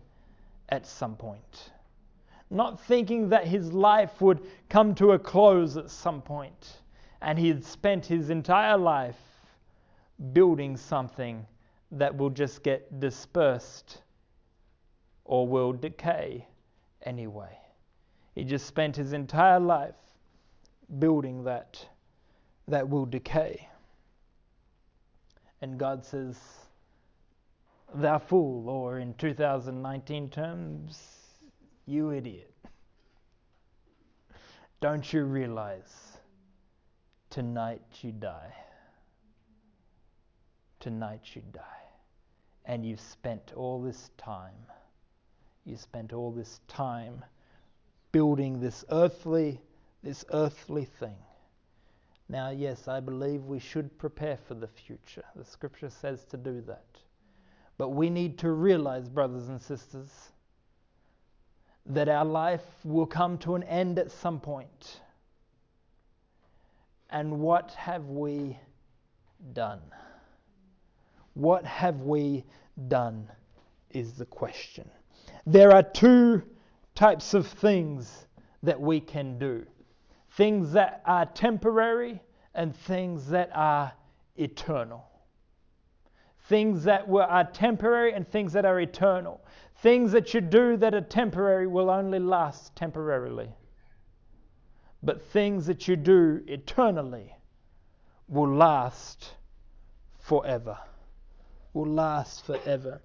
at 0.70 0.88
some 0.88 1.18
point 1.18 1.72
not 2.50 2.80
thinking 2.82 3.30
that 3.30 3.46
his 3.46 3.72
life 3.72 4.22
would 4.22 4.42
come 4.70 4.96
to 4.96 5.12
a 5.12 5.20
close 5.20 5.78
at 5.78 5.90
some 5.90 6.22
point, 6.22 6.78
and 7.22 7.38
he 7.38 7.48
had 7.48 7.64
spent 7.64 8.06
his 8.06 8.30
entire 8.30 8.78
life 8.78 9.20
building 10.34 10.76
something 10.76 11.46
that 11.92 12.16
will 12.16 12.30
just 12.30 12.64
get 12.64 13.00
dispersed 13.00 14.02
or 15.26 15.48
will 15.48 15.74
decay 15.74 16.46
anyway. 17.04 17.56
He 18.40 18.46
just 18.46 18.68
spent 18.68 18.96
his 18.96 19.12
entire 19.12 19.60
life 19.60 20.00
building 20.98 21.44
that 21.44 21.86
that 22.70 22.88
will 22.88 23.06
decay. 23.06 23.68
And 25.62 25.78
God 25.78 26.06
says, 26.06 26.40
Thou 27.94 28.18
fool, 28.18 28.70
or 28.70 29.00
in 29.00 29.14
2019 29.16 30.30
terms, 30.30 31.04
you 31.86 32.12
idiot. 32.12 32.54
Don't 34.80 35.12
you 35.12 35.26
realize 35.26 36.20
tonight 37.30 37.82
you 38.00 38.14
die? 38.14 38.54
Tonight 40.80 41.24
you 41.34 41.42
die. 41.52 41.84
And 42.64 42.86
you've 42.86 43.02
spent 43.02 43.52
all 43.58 43.82
this 43.82 44.12
time, 44.18 44.66
you 45.66 45.76
spent 45.76 46.14
all 46.14 46.32
this 46.32 46.62
time 46.70 47.22
building 48.12 48.60
this 48.60 48.84
earthly, 48.90 49.62
this 50.04 50.26
earthly 50.32 50.86
thing. 50.86 51.16
Now, 52.28 52.52
yes, 52.52 52.88
I 52.88 53.00
believe 53.00 53.46
we 53.46 53.60
should 53.60 53.98
prepare 53.98 54.38
for 54.48 54.54
the 54.54 54.68
future. 54.68 55.24
The 55.36 55.46
scripture 55.46 55.90
says 55.90 56.26
to 56.26 56.38
do 56.38 56.62
that. 56.68 56.86
But 57.78 57.90
we 57.90 58.10
need 58.10 58.38
to 58.40 58.52
realize, 58.52 59.10
brothers 59.10 59.48
and 59.48 59.62
sisters, 59.62 60.10
that 61.88 62.08
our 62.08 62.26
life 62.26 62.66
will 62.84 63.08
come 63.08 63.38
to 63.40 63.56
an 63.56 63.64
end 63.64 63.98
at 63.98 64.12
some 64.12 64.40
point. 64.40 65.00
And 67.10 67.40
what 67.40 67.72
have 67.72 68.06
we 68.10 68.60
done? 69.54 69.82
What 71.34 71.66
have 71.66 72.02
we 72.02 72.44
done 72.88 73.28
is 73.90 74.14
the 74.14 74.26
question. 74.26 74.88
There 75.48 75.72
are 75.72 75.82
two 75.82 76.44
types 77.00 77.34
of 77.34 77.48
things 77.48 78.28
that 78.62 78.82
we 78.82 79.00
can 79.00 79.40
do 79.40 79.66
things 80.32 80.74
that 80.74 81.02
are 81.06 81.26
temporary 81.26 82.22
and 82.54 82.76
things 82.76 83.30
that 83.30 83.50
are 83.56 83.94
eternal. 84.36 85.06
Things 86.50 86.84
that 86.84 87.08
were, 87.08 87.24
are 87.24 87.46
temporary 87.46 88.14
and 88.14 88.28
things 88.28 88.52
that 88.54 88.66
are 88.66 88.80
eternal. 88.80 89.42
Things 89.78 90.12
that 90.12 90.34
you 90.34 90.42
do 90.42 90.76
that 90.78 90.94
are 90.94 91.02
temporary 91.02 91.68
will 91.68 91.90
only 91.90 92.20
last 92.20 92.76
temporarily. 92.76 93.50
But 95.02 95.22
things 95.22 95.66
that 95.68 95.88
you 95.88 95.96
do 95.96 96.44
eternally 96.48 97.34
will 98.28 98.54
last 98.54 99.36
forever. 100.20 100.78
Will 101.74 101.88
last 101.88 102.46
forever. 102.46 103.02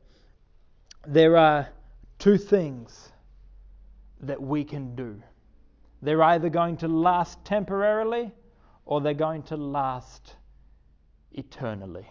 There 1.07 1.37
are 1.37 1.69
two 2.19 2.39
things 2.39 3.13
that 4.27 4.41
we 4.41 4.65
can 4.65 4.95
do 4.97 5.23
They're 6.03 6.23
either 6.23 6.51
going 6.51 6.77
to 6.79 6.89
last 6.89 7.45
temporarily 7.45 8.33
or 8.85 9.01
they're 9.01 9.15
going 9.15 9.43
to 9.45 9.57
last 9.57 10.37
eternally. 11.33 12.07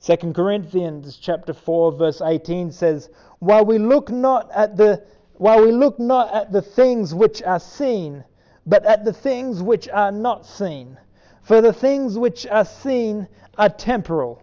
2 0.00 0.32
Corinthians 0.32 1.16
chapter 1.16 1.52
4 1.52 1.92
verse 1.92 2.20
18 2.20 2.70
says, 2.70 3.10
"While 3.38 3.64
we 3.64 3.78
look 3.78 4.10
not 4.10 4.50
at 4.52 4.76
the 4.76 5.04
while 5.34 5.62
we 5.62 5.70
look 5.70 6.00
not 6.00 6.34
at 6.34 6.50
the 6.50 6.62
things 6.62 7.14
which 7.14 7.42
are 7.44 7.60
seen, 7.60 8.24
but 8.66 8.84
at 8.84 9.04
the 9.04 9.12
things 9.12 9.62
which 9.62 9.88
are 9.88 10.10
not 10.10 10.44
seen. 10.44 10.98
For 11.42 11.60
the 11.60 11.72
things 11.72 12.18
which 12.18 12.46
are 12.48 12.64
seen 12.64 13.28
are 13.56 13.68
temporal, 13.68 14.42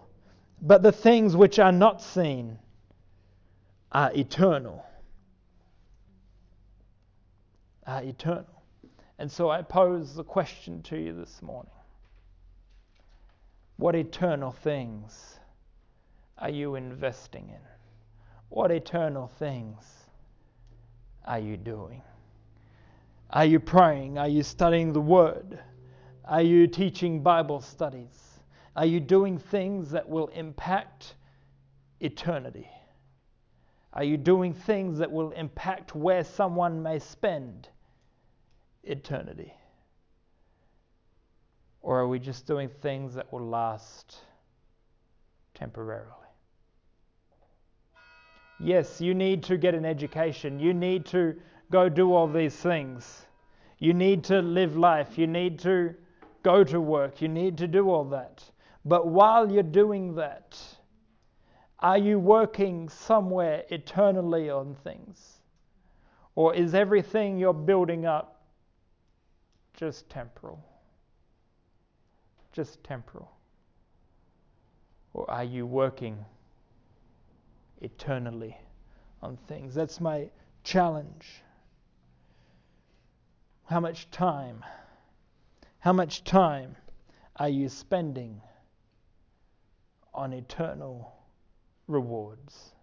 but 0.62 0.82
the 0.82 0.94
things 0.94 1.36
which 1.36 1.60
are 1.60 1.74
not 1.74 2.02
seen 2.02 2.60
are 3.92 4.12
eternal." 4.14 4.84
Are 7.88 8.04
eternal. 8.04 8.46
And 9.20 9.32
so 9.32 9.50
I 9.50 9.62
pose 9.62 10.16
the 10.16 10.24
question 10.24 10.82
to 10.84 10.98
you 10.98 11.14
this 11.14 11.42
morning. 11.42 11.72
What 13.78 13.96
eternal 13.96 14.52
things 14.52 15.40
are 16.38 16.50
you 16.50 16.76
investing 16.76 17.50
in? 17.50 17.62
What 18.50 18.72
eternal 18.72 19.28
things 19.28 19.84
are 21.26 21.40
you 21.40 21.58
doing? 21.58 22.02
Are 23.30 23.46
you 23.46 23.60
praying? 23.60 24.18
Are 24.18 24.28
you 24.28 24.44
studying 24.44 24.94
the 24.94 25.02
Word? 25.02 25.60
Are 26.26 26.42
you 26.42 26.68
teaching 26.68 27.22
Bible 27.22 27.62
studies? 27.62 28.40
Are 28.76 28.86
you 28.86 29.00
doing 29.00 29.38
things 29.38 29.92
that 29.92 30.08
will 30.08 30.28
impact 30.28 31.16
eternity? 32.00 32.70
Are 33.94 34.04
you 34.04 34.18
doing 34.18 34.54
things 34.54 34.98
that 35.00 35.12
will 35.12 35.32
impact 35.32 35.96
where 35.96 36.24
someone 36.24 36.82
may 36.82 37.00
spend 37.00 37.70
eternity? 38.86 39.54
Or 41.82 42.00
are 42.00 42.08
we 42.08 42.20
just 42.20 42.48
doing 42.48 42.70
things 42.82 43.14
that 43.16 43.32
will 43.32 43.48
last 43.48 44.18
temporarily? 45.54 46.12
Yes, 48.60 49.02
you 49.02 49.14
need 49.14 49.44
to 49.44 49.58
get 49.58 49.76
an 49.76 49.86
education. 49.86 50.60
You 50.60 50.74
need 50.74 51.06
to 51.08 51.36
go 51.72 51.90
do 51.90 52.14
all 52.14 52.28
these 52.28 52.56
things. 52.56 53.26
You 53.80 53.94
need 53.94 54.24
to 54.26 54.42
live 54.42 54.78
life. 54.78 55.18
You 55.18 55.28
need 55.28 55.60
to 55.60 55.94
go 56.42 56.64
to 56.64 56.80
work. 56.80 57.22
You 57.22 57.28
need 57.28 57.58
to 57.58 57.68
do 57.68 57.90
all 57.90 58.06
that. 58.06 58.44
But 58.86 59.08
while 59.08 59.52
you're 59.52 59.64
doing 59.64 60.16
that, 60.16 60.58
are 61.80 61.98
you 61.98 62.18
working 62.18 62.88
somewhere 62.88 63.64
eternally 63.70 64.50
on 64.50 64.76
things? 64.84 65.42
Or 66.36 66.54
is 66.56 66.74
everything 66.74 67.38
you're 67.38 67.54
building 67.54 68.06
up 68.06 68.35
just 69.76 70.10
temporal? 70.10 70.64
Just 72.52 72.84
temporal. 72.84 73.32
Or 75.14 75.30
are 75.30 75.44
you 75.44 75.66
working 75.66 76.24
eternally 77.82 78.58
on 79.22 79.38
things? 79.48 79.76
That's 79.76 80.00
my 80.00 80.30
challenge. 80.64 81.44
How 83.66 83.80
much 83.80 84.10
time? 84.12 84.64
How 85.80 85.94
much 85.94 86.24
time 86.24 86.76
are 87.38 87.50
you 87.50 87.70
spending 87.70 88.42
on 90.14 90.34
eternal 90.34 91.14
rewards? 91.88 92.74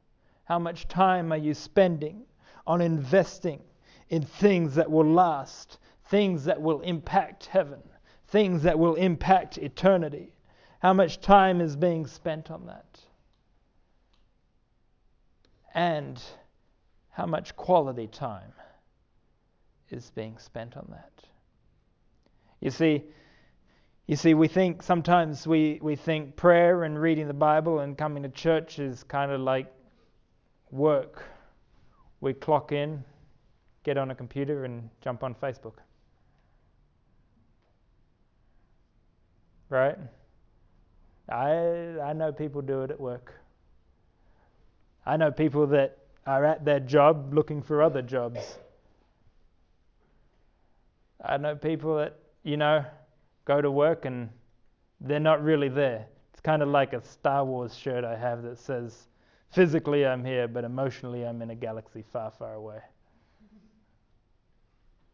How 0.44 0.58
much 0.58 0.88
time 0.88 1.32
are 1.32 1.38
you 1.38 1.54
spending 1.54 2.22
on 2.66 2.80
investing 2.80 3.60
in 4.08 4.22
things 4.22 4.74
that 4.74 4.90
will 4.90 5.10
last, 5.10 5.78
things 6.12 6.44
that 6.44 6.60
will 6.60 6.82
impact 6.82 7.46
heaven, 7.46 7.80
things 8.28 8.64
that 8.64 8.78
will 8.78 8.96
impact 8.96 9.56
eternity? 9.56 10.30
How 10.80 10.92
much 10.92 11.22
time 11.22 11.62
is 11.62 11.74
being 11.74 12.06
spent 12.06 12.50
on 12.50 12.66
that? 12.66 13.00
And 15.72 16.22
how 17.12 17.24
much 17.24 17.56
quality 17.56 18.08
time 18.08 18.52
is 19.88 20.10
being 20.10 20.36
spent 20.36 20.76
on 20.76 20.86
that? 20.90 21.12
You 22.60 22.70
see, 22.70 23.04
you 24.06 24.16
see, 24.16 24.34
we 24.34 24.48
think 24.48 24.82
sometimes 24.82 25.46
we, 25.46 25.78
we 25.80 25.96
think 25.96 26.36
prayer 26.36 26.84
and 26.84 27.00
reading 27.00 27.26
the 27.26 27.32
Bible 27.32 27.78
and 27.78 27.96
coming 27.96 28.22
to 28.24 28.28
church 28.28 28.78
is 28.78 29.02
kind 29.02 29.32
of 29.32 29.40
like 29.40 29.72
work. 30.70 31.24
We 32.20 32.34
clock 32.34 32.70
in, 32.70 33.02
get 33.82 33.96
on 33.96 34.10
a 34.10 34.14
computer, 34.14 34.66
and 34.66 34.90
jump 35.00 35.22
on 35.22 35.34
Facebook. 35.34 35.76
Right? 39.72 39.96
I, 41.30 41.98
I 42.04 42.12
know 42.12 42.30
people 42.30 42.60
do 42.60 42.82
it 42.82 42.90
at 42.90 43.00
work. 43.00 43.32
I 45.06 45.16
know 45.16 45.30
people 45.30 45.66
that 45.68 45.96
are 46.26 46.44
at 46.44 46.62
their 46.66 46.78
job 46.78 47.32
looking 47.32 47.62
for 47.62 47.82
other 47.82 48.02
jobs. 48.02 48.58
I 51.24 51.38
know 51.38 51.56
people 51.56 51.96
that, 51.96 52.18
you 52.42 52.58
know, 52.58 52.84
go 53.46 53.62
to 53.62 53.70
work 53.70 54.04
and 54.04 54.28
they're 55.00 55.18
not 55.18 55.42
really 55.42 55.70
there. 55.70 56.04
It's 56.32 56.42
kind 56.42 56.60
of 56.60 56.68
like 56.68 56.92
a 56.92 57.02
Star 57.02 57.42
Wars 57.42 57.74
shirt 57.74 58.04
I 58.04 58.14
have 58.14 58.42
that 58.42 58.58
says, 58.58 59.08
physically 59.52 60.04
I'm 60.04 60.22
here, 60.22 60.48
but 60.48 60.64
emotionally 60.64 61.24
I'm 61.24 61.40
in 61.40 61.48
a 61.48 61.54
galaxy 61.54 62.04
far, 62.12 62.30
far 62.30 62.52
away. 62.52 62.80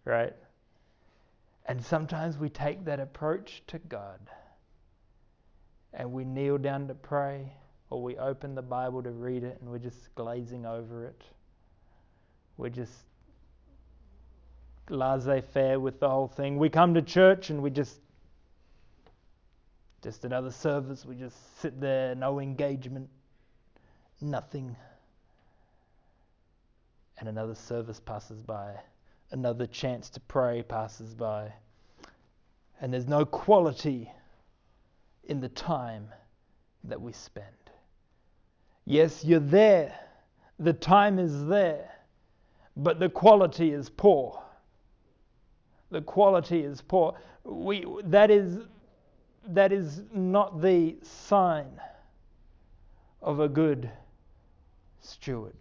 Right? 0.05 0.35
And 1.67 1.85
sometimes 1.85 2.39
we 2.39 2.49
take 2.49 2.85
that 2.87 2.99
approach 2.99 3.63
to 3.69 3.79
God 3.79 4.19
and 5.99 6.13
we 6.13 6.25
kneel 6.25 6.57
down 6.57 6.87
to 6.87 6.95
pray 6.95 7.53
or 7.91 8.01
we 8.01 8.17
open 8.17 8.55
the 8.55 8.63
Bible 8.63 9.03
to 9.03 9.11
read 9.11 9.43
it 9.43 9.59
and 9.61 9.69
we're 9.69 9.79
just 9.79 10.15
glazing 10.15 10.65
over 10.65 11.05
it. 11.05 11.21
We're 12.57 12.69
just 12.71 12.93
laissez 14.89 15.43
faire 15.53 15.81
with 15.81 15.99
the 15.99 16.09
whole 16.09 16.29
thing. 16.29 16.57
We 16.57 16.69
come 16.69 16.95
to 16.95 17.03
church 17.03 17.51
and 17.51 17.61
we 17.63 17.71
just, 17.71 17.99
just 20.03 20.25
another 20.25 20.53
service, 20.53 21.05
we 21.05 21.17
just 21.17 21.61
sit 21.61 21.81
there, 21.81 22.15
no 22.15 22.39
engagement, 22.39 23.09
nothing. 24.21 24.77
And 27.19 27.29
another 27.29 27.57
service 27.57 27.99
passes 27.99 28.41
by, 28.41 28.77
another 29.33 29.67
chance 29.67 30.11
to 30.11 30.21
pray 30.21 30.63
passes 30.63 31.13
by. 31.13 31.53
And 32.81 32.93
there's 32.93 33.09
no 33.09 33.25
quality 33.25 34.13
in 35.29 35.41
the 35.41 35.49
time 35.51 36.09
that 36.85 37.01
we 37.01 37.13
spend. 37.13 37.47
Yes, 38.87 39.25
you're 39.25 39.39
there, 39.39 39.95
the 40.59 40.73
time 40.73 41.19
is 41.19 41.47
there, 41.47 41.91
but 42.77 42.99
the 42.99 43.11
quality 43.11 43.73
is 43.73 43.91
poor. 43.91 44.43
The 45.91 46.01
quality 46.01 46.63
is 46.63 46.81
poor. 46.81 47.15
We, 47.45 47.87
that, 48.05 48.31
is, 48.31 48.61
that 49.49 49.73
is 49.73 50.03
not 50.13 50.61
the 50.63 50.97
sign 51.03 51.81
of 53.21 53.41
a 53.41 53.49
good 53.49 53.91
steward. 55.01 55.57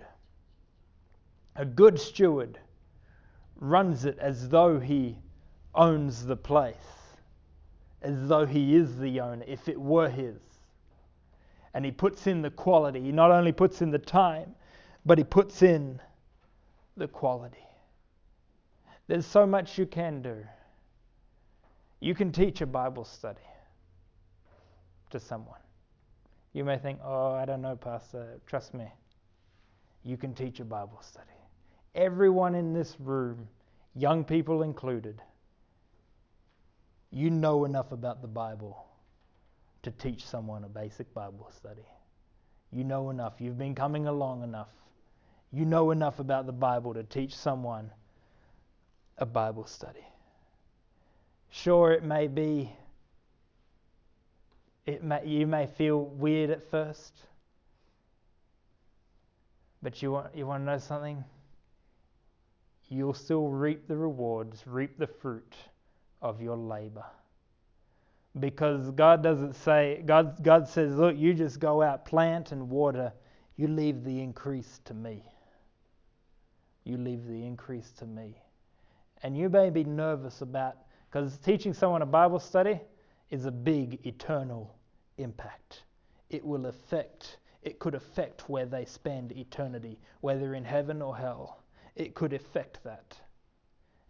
A 1.56 1.66
good 1.66 2.00
steward 2.00 2.60
runs 3.60 4.06
it 4.06 4.18
as 4.20 4.48
though 4.48 4.80
he 4.80 5.18
owns 5.76 6.26
the 6.26 6.38
place 6.38 6.97
as 8.02 8.28
though 8.28 8.46
he 8.46 8.76
is 8.76 8.98
the 8.98 9.20
owner, 9.20 9.44
if 9.48 9.68
it 9.68 9.80
were 9.80 10.10
his. 10.10 10.40
And 11.74 11.84
he 11.86 11.92
puts 11.92 12.28
in 12.28 12.42
the 12.42 12.50
quality. 12.50 13.02
He 13.02 13.12
not 13.12 13.32
only 13.32 13.52
puts 13.52 13.82
in 13.82 13.92
the 13.92 14.00
time, 14.00 14.56
but 15.06 15.18
he 15.18 15.24
puts 15.24 15.62
in 15.62 16.00
the 16.96 17.08
quality. 17.08 17.58
There's 19.08 19.26
so 19.26 19.46
much 19.46 19.78
you 19.78 19.86
can 19.86 20.22
do. 20.22 20.44
You 22.00 22.14
can 22.14 22.32
teach 22.32 22.62
a 22.62 22.66
Bible 22.66 23.06
study 23.06 23.40
to 25.10 25.20
someone. 25.20 25.60
You 26.54 26.64
may 26.64 26.78
think, 26.78 27.00
oh, 27.04 27.32
I 27.34 27.46
don't 27.46 27.62
know, 27.62 27.76
Pastor. 27.76 28.40
Trust 28.46 28.74
me. 28.74 28.86
You 30.04 30.18
can 30.18 30.34
teach 30.34 30.60
a 30.60 30.66
Bible 30.66 31.00
study. 31.02 31.26
Everyone 31.96 32.56
in 32.56 32.74
this 32.74 32.96
room, 33.00 33.48
young 33.96 34.24
people 34.24 34.64
included, 34.64 35.22
you 37.12 37.30
know 37.30 37.66
enough 37.66 37.92
about 37.92 38.22
the 38.22 38.28
Bible 38.28 38.86
to 39.84 39.92
teach 39.92 40.26
someone 40.26 40.64
a 40.64 40.70
basic 40.70 41.14
Bible 41.14 41.50
study. 41.56 41.86
You 42.72 42.84
know 42.84 43.10
enough. 43.10 43.36
You've 43.40 43.58
been 43.58 43.76
coming 43.76 44.08
along 44.08 44.44
enough. 44.44 44.70
You 45.52 45.66
know 45.66 45.92
enough 45.92 46.20
about 46.20 46.46
the 46.46 46.52
Bible 46.52 46.94
to 46.94 47.04
teach 47.04 47.36
someone 47.36 47.90
a 49.18 49.26
Bible 49.26 49.66
study. 49.66 50.06
Sure, 51.50 51.92
it 51.92 52.04
may 52.04 52.28
be, 52.28 52.70
it 54.86 55.04
may, 55.04 55.26
you 55.26 55.48
may 55.48 55.66
feel 55.66 56.04
weird 56.04 56.50
at 56.50 56.70
first, 56.70 57.14
but 59.82 60.02
you 60.02 60.12
want, 60.12 60.36
you 60.36 60.46
want 60.46 60.62
to 60.62 60.66
know 60.66 60.78
something? 60.78 61.24
you'll 62.90 63.14
still 63.14 63.50
reap 63.50 63.88
the 63.88 63.96
rewards, 63.98 64.66
reap 64.66 64.98
the 64.98 65.08
fruit 65.08 65.54
of 66.22 66.42
your 66.42 66.58
labor. 66.58 67.06
Because 68.40 68.92
God 68.92 69.24
doesn't 69.24 69.54
say, 69.56 70.04
God, 70.06 70.44
God 70.44 70.68
says, 70.68 70.96
look, 70.96 71.18
you 71.18 71.34
just 71.34 71.60
go 71.60 71.82
out, 71.82 72.06
plant 72.06 72.52
and 72.52 72.70
water, 72.70 73.12
you 73.56 73.68
leave 73.68 74.04
the 74.04 74.22
increase 74.22 74.80
to 74.86 74.94
me. 74.94 75.24
You 76.84 76.98
leave 76.98 77.26
the 77.26 77.46
increase 77.46 77.92
to 77.98 78.06
me. 78.06 78.38
And 79.24 79.36
you 79.36 79.50
may 79.50 79.72
be 79.72 79.84
nervous 79.84 80.42
about, 80.42 80.78
because 81.10 81.38
teaching 81.40 81.74
someone 81.74 82.02
a 82.04 82.06
Bible 82.06 82.40
study 82.40 82.80
is 83.32 83.46
a 83.46 83.52
big 83.52 84.06
eternal 84.06 84.76
impact. 85.18 85.84
It 86.30 86.46
will 86.46 86.68
affect, 86.68 87.38
it 87.64 87.80
could 87.80 87.96
affect 87.96 88.48
where 88.48 88.66
they 88.66 88.86
spend 88.86 89.32
eternity, 89.32 90.00
whether 90.22 90.54
in 90.54 90.64
heaven 90.64 91.02
or 91.02 91.18
hell. 91.18 91.64
It 91.96 92.14
could 92.14 92.34
affect 92.34 92.84
that. 92.84 93.18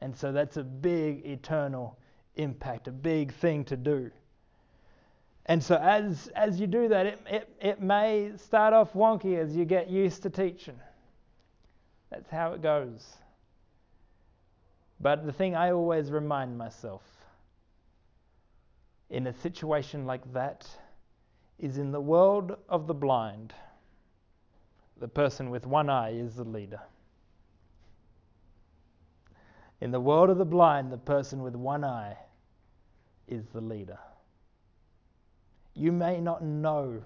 And 0.02 0.16
so 0.16 0.32
that's 0.32 0.58
a 0.58 0.64
big 0.64 1.26
eternal 1.26 1.98
impact, 2.36 2.88
a 2.88 2.92
big 2.92 3.34
thing 3.34 3.66
to 3.66 3.78
do. 3.78 4.12
And 5.48 5.64
so 5.64 5.76
as 5.76 6.28
as 6.36 6.60
you 6.60 6.68
do 6.68 6.90
that, 6.90 7.06
it, 7.06 7.20
it, 7.30 7.50
it 7.62 7.82
may 7.82 8.32
start 8.36 8.74
off 8.74 8.94
wonky 8.94 9.38
as 9.38 9.56
you 9.56 9.66
get 9.66 9.90
used 9.90 10.24
to 10.24 10.30
teaching. 10.30 10.80
That's 12.12 12.30
how 12.30 12.54
it 12.54 12.62
goes. 12.62 13.16
But 15.00 15.26
the 15.26 15.32
thing 15.32 15.56
I 15.56 15.72
always 15.72 16.12
remind 16.12 16.58
myself 16.58 17.04
in 19.10 19.28
a 19.28 19.34
situation 19.34 20.06
like 20.06 20.34
that 20.34 20.68
is 21.60 21.78
in 21.78 21.92
the 21.92 22.02
world 22.02 22.58
of 22.68 22.88
the 22.88 22.94
blind, 22.94 23.54
the 25.00 25.08
person 25.08 25.50
with 25.50 25.66
one 25.66 25.90
eye 25.90 26.14
is 26.14 26.36
the 26.36 26.44
leader. 26.44 26.82
In 29.80 29.92
the 29.92 30.00
world 30.00 30.30
of 30.30 30.38
the 30.38 30.46
blind, 30.46 30.92
the 30.92 30.98
person 30.98 31.44
with 31.44 31.56
one 31.56 31.84
eye 31.84 32.18
is 33.28 33.46
the 33.54 33.62
leader. 33.62 34.00
You 35.76 35.92
may 35.92 36.20
not 36.20 36.44
know 36.44 37.04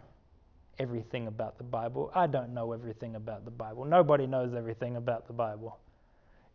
everything 0.79 1.27
about 1.27 1.57
the 1.57 1.63
Bible. 1.63 2.12
I 2.15 2.27
don't 2.27 2.53
know 2.53 2.71
everything 2.71 3.15
about 3.15 3.43
the 3.43 3.51
Bible. 3.51 3.84
Nobody 3.84 4.25
knows 4.25 4.53
everything 4.53 4.95
about 4.95 5.27
the 5.27 5.34
Bible. 5.34 5.77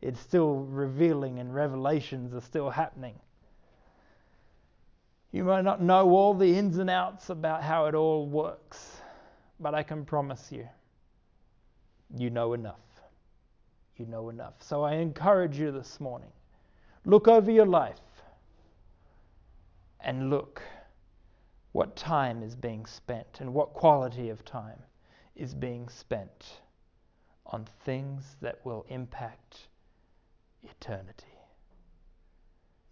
It's 0.01 0.21
still 0.21 0.55
revealing 0.55 1.39
and 1.39 1.55
revelations 1.55 2.35
are 2.35 2.41
still 2.41 2.71
happening. 2.71 3.19
You 5.33 5.45
might 5.45 5.65
not 5.65 5.83
know 5.83 6.09
all 6.11 6.33
the 6.33 6.57
ins 6.57 6.79
and 6.79 6.89
outs 6.89 7.29
about 7.29 7.63
how 7.63 7.87
it 7.87 7.95
all 7.95 8.27
works, 8.27 9.03
but 9.61 9.75
I 9.75 9.83
can 9.83 10.05
promise 10.05 10.51
you, 10.51 10.67
you 12.17 12.31
know 12.31 12.55
enough. 12.55 12.86
You 13.97 14.07
know 14.07 14.29
enough. 14.29 14.55
So 14.61 14.83
I 14.83 14.95
encourage 14.95 15.59
you 15.59 15.73
this 15.73 16.01
morning 16.01 16.31
look 17.05 17.29
over 17.29 17.51
your 17.51 17.67
life 17.67 18.01
and 20.01 20.29
look 20.29 20.61
what 21.73 21.95
time 21.95 22.43
is 22.43 22.57
being 22.57 22.85
spent 22.87 23.41
and 23.41 23.55
what 23.55 23.73
quality 23.75 24.29
of 24.29 24.45
time 24.45 24.79
is 25.35 25.55
being 25.55 25.89
spent 25.89 26.61
on 27.47 27.67
things 27.85 28.37
that 28.41 28.59
will 28.65 28.85
impact 28.89 29.69
eternity, 30.63 31.39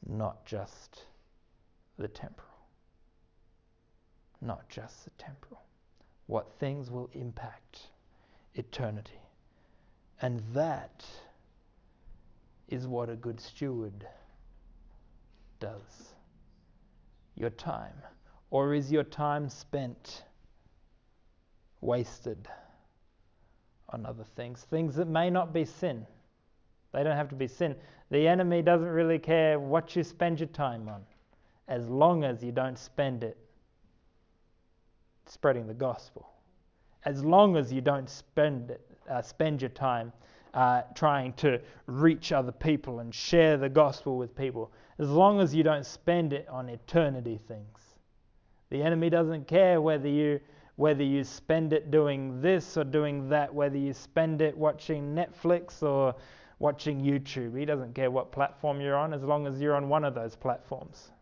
not 0.06 0.44
just 0.44 1.06
the 1.98 2.08
temporal. 2.08 2.48
Not 4.40 4.68
just 4.68 5.04
the 5.04 5.10
temporal. 5.18 5.62
What 6.26 6.52
things 6.58 6.90
will 6.90 7.08
impact 7.14 7.88
eternity. 8.54 9.23
And 10.20 10.42
that 10.52 11.04
is 12.68 12.86
what 12.86 13.10
a 13.10 13.16
good 13.16 13.40
steward 13.40 14.06
does. 15.60 16.14
Your 17.36 17.50
time 17.50 17.94
or 18.50 18.74
is 18.74 18.92
your 18.92 19.02
time 19.02 19.48
spent 19.48 20.22
wasted 21.80 22.48
on 23.88 24.06
other 24.06 24.24
things? 24.36 24.66
Things 24.70 24.94
that 24.94 25.08
may 25.08 25.30
not 25.30 25.52
be 25.52 25.64
sin. 25.64 26.06
They 26.92 27.02
don't 27.02 27.16
have 27.16 27.28
to 27.30 27.34
be 27.34 27.48
sin. 27.48 27.74
The 28.10 28.28
enemy 28.28 28.62
doesn't 28.62 28.86
really 28.86 29.18
care 29.18 29.58
what 29.58 29.96
you 29.96 30.04
spend 30.04 30.38
your 30.38 30.48
time 30.48 30.88
on, 30.88 31.02
as 31.66 31.88
long 31.88 32.22
as 32.22 32.44
you 32.44 32.52
don't 32.52 32.78
spend 32.78 33.24
it 33.24 33.36
spreading 35.26 35.66
the 35.66 35.74
gospel. 35.74 36.28
As 37.04 37.24
long 37.24 37.56
as 37.56 37.72
you 37.72 37.80
don't 37.80 38.08
spend 38.08 38.70
it, 38.70 38.93
spend 39.22 39.62
your 39.62 39.70
time 39.70 40.12
uh, 40.54 40.82
trying 40.94 41.32
to 41.34 41.60
reach 41.86 42.32
other 42.32 42.52
people 42.52 43.00
and 43.00 43.14
share 43.14 43.56
the 43.56 43.68
gospel 43.68 44.16
with 44.16 44.36
people. 44.36 44.72
As 44.98 45.08
long 45.08 45.40
as 45.40 45.54
you 45.54 45.62
don't 45.62 45.84
spend 45.84 46.32
it 46.32 46.48
on 46.48 46.68
eternity 46.68 47.40
things. 47.48 47.80
The 48.70 48.82
enemy 48.82 49.10
doesn't 49.10 49.46
care 49.46 49.80
whether 49.80 50.08
you 50.08 50.40
whether 50.76 51.04
you 51.04 51.22
spend 51.22 51.72
it 51.72 51.92
doing 51.92 52.40
this 52.40 52.76
or 52.76 52.82
doing 52.82 53.28
that, 53.28 53.54
whether 53.54 53.76
you 53.76 53.92
spend 53.92 54.42
it 54.42 54.56
watching 54.56 55.14
Netflix 55.14 55.84
or 55.84 56.16
watching 56.58 57.00
YouTube. 57.00 57.56
He 57.56 57.64
doesn't 57.64 57.94
care 57.94 58.10
what 58.10 58.32
platform 58.32 58.80
you're 58.80 58.96
on 58.96 59.14
as 59.14 59.22
long 59.22 59.46
as 59.46 59.60
you're 59.60 59.76
on 59.76 59.88
one 59.88 60.04
of 60.04 60.14
those 60.14 60.34
platforms. 60.34 61.12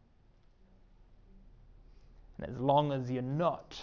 And 2.39 2.49
as 2.49 2.59
long 2.59 2.93
as 2.93 3.11
you're 3.11 3.23
not 3.23 3.79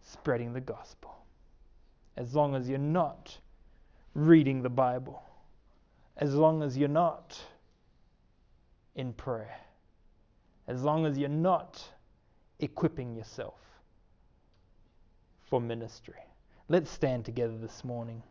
spreading 0.00 0.52
the 0.52 0.60
gospel, 0.60 1.23
as 2.16 2.34
long 2.34 2.54
as 2.54 2.68
you're 2.68 2.78
not 2.78 3.38
reading 4.14 4.62
the 4.62 4.70
Bible, 4.70 5.22
as 6.16 6.34
long 6.34 6.62
as 6.62 6.76
you're 6.78 6.88
not 6.88 7.40
in 8.94 9.12
prayer 9.12 9.56
as 10.66 10.82
long 10.82 11.06
as 11.06 11.18
you're 11.18 11.28
not 11.28 11.82
equipping 12.60 13.14
yourself 13.14 13.58
for 15.42 15.60
ministry. 15.60 16.14
Let's 16.68 16.90
stand 16.90 17.24
together 17.24 17.56
this 17.58 17.84
morning. 17.84 18.22